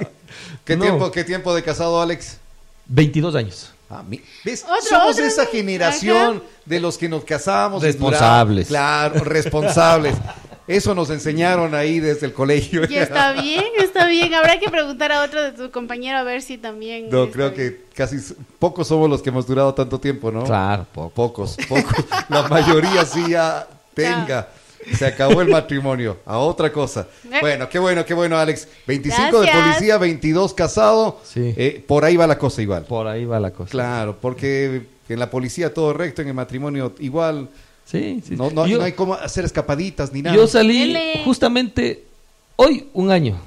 ¿Qué, 0.66 0.76
No. 0.76 0.84
tiempo, 0.84 1.12
¿Qué 1.12 1.24
tiempo 1.24 1.56
de 1.56 1.64
casado, 1.64 2.02
Alex? 2.02 2.40
22 2.88 3.36
años. 3.36 3.72
Ah, 3.90 4.04
mi- 4.06 4.20
¿Ves? 4.44 4.64
Otro, 4.66 4.82
Somos 4.82 5.12
otro, 5.14 5.24
esa 5.26 5.46
generación 5.46 6.44
de 6.66 6.80
los 6.82 6.98
que 6.98 7.08
nos 7.08 7.24
casamos. 7.24 7.82
Responsables. 7.84 8.68
Claro, 8.68 9.24
responsables. 9.24 10.16
Eso 10.68 10.94
nos 10.94 11.10
enseñaron 11.10 11.74
ahí 11.74 12.00
desde 12.02 12.26
el 12.26 12.34
colegio. 12.34 12.82
Y 12.90 12.96
está 12.98 13.32
bien, 13.42 13.64
está 13.80 14.06
bien. 14.08 14.34
Habrá 14.34 14.60
que 14.60 14.70
preguntar 14.70 15.12
a 15.14 15.24
otro 15.24 15.42
de 15.42 15.54
tu 15.54 15.72
compañero 15.72 16.18
a 16.18 16.24
ver 16.24 16.42
si 16.42 16.58
también. 16.58 17.10
No, 17.10 17.32
creo 17.32 17.52
bien. 17.52 17.72
que 17.72 17.86
casi 17.96 18.18
pocos 18.60 18.88
somos 18.88 19.10
los 19.10 19.22
que 19.22 19.30
hemos 19.30 19.48
durado 19.48 19.74
tanto 19.74 20.00
tiempo, 20.00 20.32
¿no? 20.32 20.44
Claro, 20.44 20.86
poco. 20.94 21.12
Pocos, 21.12 21.58
pocos. 21.70 22.06
La 22.30 22.48
mayoría 22.50 23.06
sí 23.06 23.30
ya 23.30 23.66
tenga. 23.94 24.50
Se 24.94 25.06
acabó 25.06 25.42
el 25.42 25.50
matrimonio. 25.50 26.18
A 26.26 26.38
otra 26.38 26.72
cosa. 26.72 27.08
Eh. 27.26 27.38
Bueno, 27.42 27.68
qué 27.70 27.80
bueno, 27.80 28.06
qué 28.06 28.14
bueno, 28.14 28.38
Alex. 28.38 28.68
25 28.86 29.42
de 29.42 29.48
policía, 29.48 29.98
22 29.98 30.54
casado. 30.54 31.20
Sí. 31.24 31.54
Eh, 31.58 31.84
por 31.86 32.06
ahí 32.06 32.16
va 32.16 32.28
la 32.28 32.38
cosa 32.38 32.62
igual. 32.62 32.84
Por 32.86 33.08
ahí 33.08 33.26
va 33.26 33.40
la 33.40 33.52
cosa. 33.52 33.70
Claro, 33.70 34.18
porque 34.20 34.84
en 35.10 35.20
la 35.20 35.30
policía 35.30 35.74
todo 35.74 35.94
recto, 35.94 36.22
en 36.22 36.30
el 36.30 36.34
matrimonio 36.34 36.94
igual. 37.00 37.50
Sí, 37.90 38.22
sí. 38.28 38.36
No, 38.36 38.52
no, 38.52 38.68
yo, 38.68 38.78
no 38.80 38.84
hay 38.84 38.92
como 38.92 39.14
hacer 39.14 39.46
escapaditas 39.46 40.12
ni 40.12 40.22
nada. 40.22 40.36
yo 40.36 40.46
salí 40.46 40.94
justamente 41.24 42.04
hoy 42.58 42.88
un 42.94 43.12
año. 43.12 43.38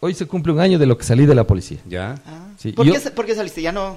Hoy 0.00 0.14
se 0.14 0.26
cumple 0.26 0.52
un 0.52 0.60
año 0.60 0.78
de 0.78 0.86
lo 0.86 0.98
que 0.98 1.04
salí 1.04 1.26
de 1.26 1.34
la 1.34 1.44
policía. 1.44 1.78
¿Ya? 1.88 2.16
Ah, 2.26 2.46
Sí, 2.58 2.72
¿Por, 2.72 2.86
yo- 2.86 2.92
qué, 2.92 3.00
sa- 3.00 3.14
por 3.14 3.24
qué 3.24 3.34
saliste? 3.36 3.62
Ya 3.62 3.70
no. 3.72 3.96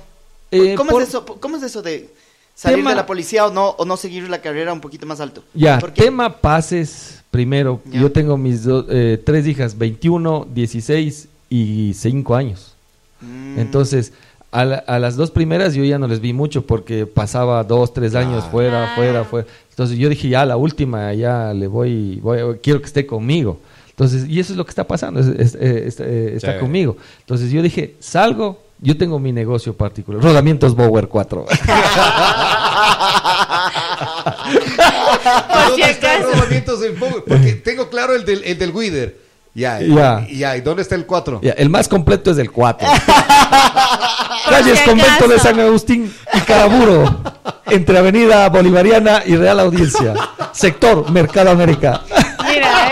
Eh, 0.52 0.76
¿Cómo, 0.76 0.91
por- 0.91 1.02
es 1.02 1.10
eso, 1.10 1.26
¿Cómo 1.26 1.58
es 1.58 1.63
eso 1.63 1.82
de 1.82 2.10
salir 2.54 2.78
Tema- 2.80 2.91
de 2.91 2.96
la 2.98 3.06
policía 3.08 3.48
o 3.48 3.52
no, 3.52 3.70
o 3.70 3.86
no 3.86 3.98
seguir 3.98 4.30
la 4.30 4.39
carrera 4.41 4.72
un 4.74 4.82
poquito 4.82 5.06
más 5.08 5.20
alto? 5.20 5.44
Ya, 5.56 5.80
¿Por 5.80 5.94
qué? 5.94 6.04
tema 6.04 6.38
pases 6.41 7.24
primero. 7.32 7.82
Ya. 7.86 8.02
Yo 8.02 8.12
tengo 8.12 8.38
mis 8.38 8.63
do- 8.63 8.86
eh, 8.89 9.20
tres 9.24 9.48
hijas, 9.48 9.78
21, 9.78 10.48
16 10.54 11.28
y 11.50 11.94
5 11.96 12.36
años. 12.36 12.76
Mm, 13.22 13.60
Entonces, 13.60 14.13
a, 14.52 14.65
la- 14.65 14.78
a 14.80 15.00
las 15.00 15.15
dos 15.15 15.32
primeras 15.32 15.74
yo 15.74 15.84
ya 15.84 15.98
no 15.98 16.08
les 16.08 16.20
vi 16.20 16.34
mucho 16.34 16.65
porque 16.65 17.06
pasaba 17.06 17.63
dos, 17.63 17.94
tres 17.94 18.13
años 18.15 18.39
Claro. 18.44 18.52
fuera, 18.52 18.91
fuera, 18.96 19.24
fuera. 19.24 19.48
Entonces 19.82 19.98
yo 19.98 20.10
dije, 20.10 20.30
ya 20.30 20.46
la 20.46 20.58
última, 20.58 21.12
ya 21.13 21.54
le 21.56 21.65
voy, 21.65 22.20
voy 22.22 22.60
quiero 22.62 22.80
que 22.82 22.86
esté 22.86 23.08
conmigo. 23.08 23.60
Entonces, 23.89 24.28
y 24.30 24.39
eso 24.39 24.54
es 24.54 24.58
lo 24.58 24.63
que 24.65 24.70
está 24.70 24.86
pasando, 24.88 25.20
es- 25.20 25.28
es- 25.28 25.56
eh, 25.56 25.84
está, 25.88 26.04
eh, 26.06 26.34
está 26.36 26.60
conmigo. 26.60 26.98
Entonces 27.22 27.50
yo 27.52 27.62
dije, 27.63 27.96
salgo, 28.00 28.60
yo 28.80 28.96
tengo 28.98 29.17
mi 29.20 29.32
negocio 29.32 29.74
particular, 29.76 30.22
Rodamientos 30.24 30.76
Bower 30.76 31.08
4. 31.08 31.46
Por. 31.46 31.58
Porque 37.28 37.54
tengo 37.63 37.89
claro 37.89 38.15
el 38.15 38.26
del, 38.26 38.44
el 38.44 38.58
del 38.58 38.72
Wider. 38.72 39.17
Ya, 39.53 39.79
Ya. 39.81 40.25
ya. 40.29 40.55
¿Y 40.57 40.61
dónde 40.61 40.81
está 40.81 40.95
el 40.95 41.05
4? 41.05 41.41
Ya, 41.43 41.51
el 41.53 41.69
más 41.69 41.87
completo 41.87 42.31
es 42.31 42.37
el 42.37 42.51
4. 42.51 42.87
Por 44.45 44.53
Calles 44.53 44.81
Convento 44.81 45.27
de. 45.27 45.39
San 45.39 45.59
Agustín 45.59 46.13
y 46.33 46.39
Caraburo, 46.41 47.21
entre 47.67 47.97
Avenida 47.97 48.47
Bolivariana 48.49 49.23
y 49.25 49.35
Real 49.35 49.59
Audiencia. 49.59 50.13
Sector 50.53 51.09
Mercado 51.11 51.51
América. 51.51 52.01
Mira, 52.47 52.87
eh. 52.87 52.91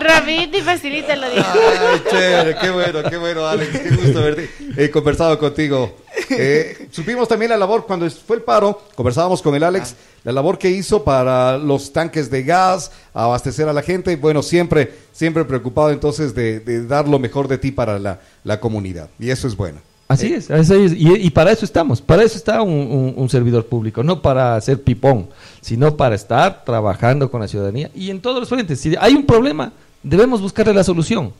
Rapidito 0.00 0.58
y 0.58 0.62
facilito 0.62 1.14
lo 1.16 1.30
digo. 1.30 1.44
Ay, 1.92 2.02
chévere, 2.10 2.56
qué 2.60 2.70
bueno, 2.70 3.02
qué 3.08 3.16
bueno, 3.16 3.46
Alex, 3.46 3.78
qué 3.78 3.90
gusto 3.90 4.18
haberte 4.18 4.50
eh, 4.76 4.90
conversado 4.90 5.38
contigo. 5.38 5.96
Eh, 6.30 6.88
supimos 6.90 7.28
también 7.28 7.50
la 7.50 7.56
labor, 7.56 7.86
cuando 7.86 8.08
fue 8.10 8.36
el 8.36 8.42
paro, 8.42 8.82
conversábamos 8.94 9.42
con 9.42 9.54
el 9.54 9.62
Alex, 9.62 9.94
la 10.24 10.32
labor 10.32 10.58
que 10.58 10.70
hizo 10.70 11.04
para 11.04 11.56
los 11.58 11.92
tanques 11.92 12.30
de 12.30 12.42
gas, 12.42 12.90
abastecer 13.14 13.68
a 13.68 13.72
la 13.72 13.82
gente, 13.82 14.12
y 14.12 14.16
bueno, 14.16 14.42
siempre, 14.42 14.92
siempre 15.12 15.44
preocupado 15.44 15.90
entonces 15.90 16.34
de, 16.34 16.60
de 16.60 16.86
dar 16.86 17.06
lo 17.08 17.18
mejor 17.18 17.48
de 17.48 17.58
ti 17.58 17.70
para 17.70 17.98
la, 17.98 18.20
la 18.44 18.58
comunidad, 18.60 19.08
y 19.18 19.30
eso 19.30 19.46
es 19.46 19.56
bueno. 19.56 19.78
Así 20.08 20.32
es, 20.32 20.50
así 20.50 20.72
es. 20.74 20.92
Y, 20.92 21.14
y 21.16 21.30
para 21.30 21.50
eso 21.50 21.64
estamos, 21.64 22.00
para 22.00 22.22
eso 22.22 22.36
está 22.36 22.62
un, 22.62 22.70
un- 22.72 23.14
un 23.16 23.28
servidor 23.28 23.66
público, 23.66 24.02
no 24.02 24.22
para 24.22 24.54
hacer 24.56 24.82
pipón, 24.82 25.28
sino 25.60 25.96
para 25.96 26.14
estar 26.14 26.64
trabajando 26.64 27.30
con 27.30 27.40
la 27.40 27.48
ciudadanía 27.48 27.90
y 27.94 28.10
en 28.10 28.20
todos 28.20 28.40
los 28.40 28.48
frentes. 28.48 28.80
Si 28.80 28.94
hay 29.00 29.14
un 29.14 29.26
problema, 29.26 29.72
debemos 30.02 30.40
buscarle 30.40 30.72
la 30.72 30.84
solución 30.84 31.32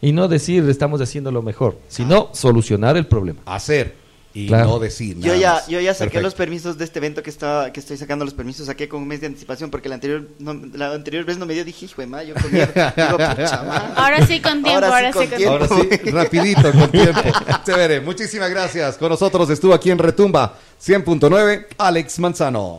y 0.00 0.12
no 0.12 0.26
decir 0.26 0.68
estamos 0.68 1.00
haciendo 1.02 1.30
lo 1.30 1.42
mejor, 1.42 1.78
sino 1.88 2.30
solucionar 2.32 2.96
el 2.96 3.06
problema. 3.06 3.40
Hacer 3.46 4.03
y 4.36 4.48
Claro. 4.48 4.64
no 4.70 4.78
decir 4.80 5.16
Yo 5.20 5.28
nada 5.28 5.38
ya, 5.38 5.52
más. 5.54 5.66
yo 5.68 5.80
ya 5.80 5.94
saqué 5.94 6.04
Perfecto. 6.06 6.22
los 6.22 6.34
permisos 6.34 6.76
de 6.76 6.84
este 6.84 6.98
evento 6.98 7.22
que 7.22 7.30
estaba, 7.30 7.72
que 7.72 7.78
estoy 7.78 7.96
sacando 7.96 8.24
los 8.24 8.34
permisos, 8.34 8.66
saqué 8.66 8.88
con 8.88 9.00
un 9.02 9.08
mes 9.08 9.20
de 9.20 9.28
anticipación 9.28 9.70
porque 9.70 9.88
la 9.88 9.94
anterior, 9.94 10.28
no- 10.40 10.60
la 10.74 10.92
anterior 10.92 11.24
vez 11.24 11.38
no 11.38 11.46
me 11.46 11.54
dio, 11.54 11.64
dije, 11.64 11.84
hijo 11.86 12.00
de 12.00 12.08
madre, 12.08 12.26
yo 12.28 12.34
con 12.34 12.52
miedo". 12.52 12.66
Digo, 12.74 13.16
"Pucha, 13.16 13.62
madre". 13.66 13.88
Ahora 13.94 14.26
sí 14.26 14.40
con 14.40 14.62
tiempo, 14.64 14.84
Ahora 14.86 14.88
sí 14.88 14.92
ahora 14.92 15.12
sí 15.12 15.18
con 15.18 15.28
con 15.28 15.36
tiempo. 15.38 15.58
tiempo. 15.58 15.74
Ahora 15.74 15.98
sí, 16.04 16.10
rapidito, 16.10 16.72
con 16.72 16.90
tiempo. 16.90 17.20
Chévere, 17.64 18.00
muchísimas 18.00 18.50
gracias. 18.50 18.96
Con 18.98 19.08
nosotros 19.08 19.48
estuvo 19.50 19.72
aquí 19.72 19.90
en 19.92 19.98
Retumba 19.98 20.54
100.9 20.84 21.66
Alex 21.78 22.18
Manzano. 22.18 22.72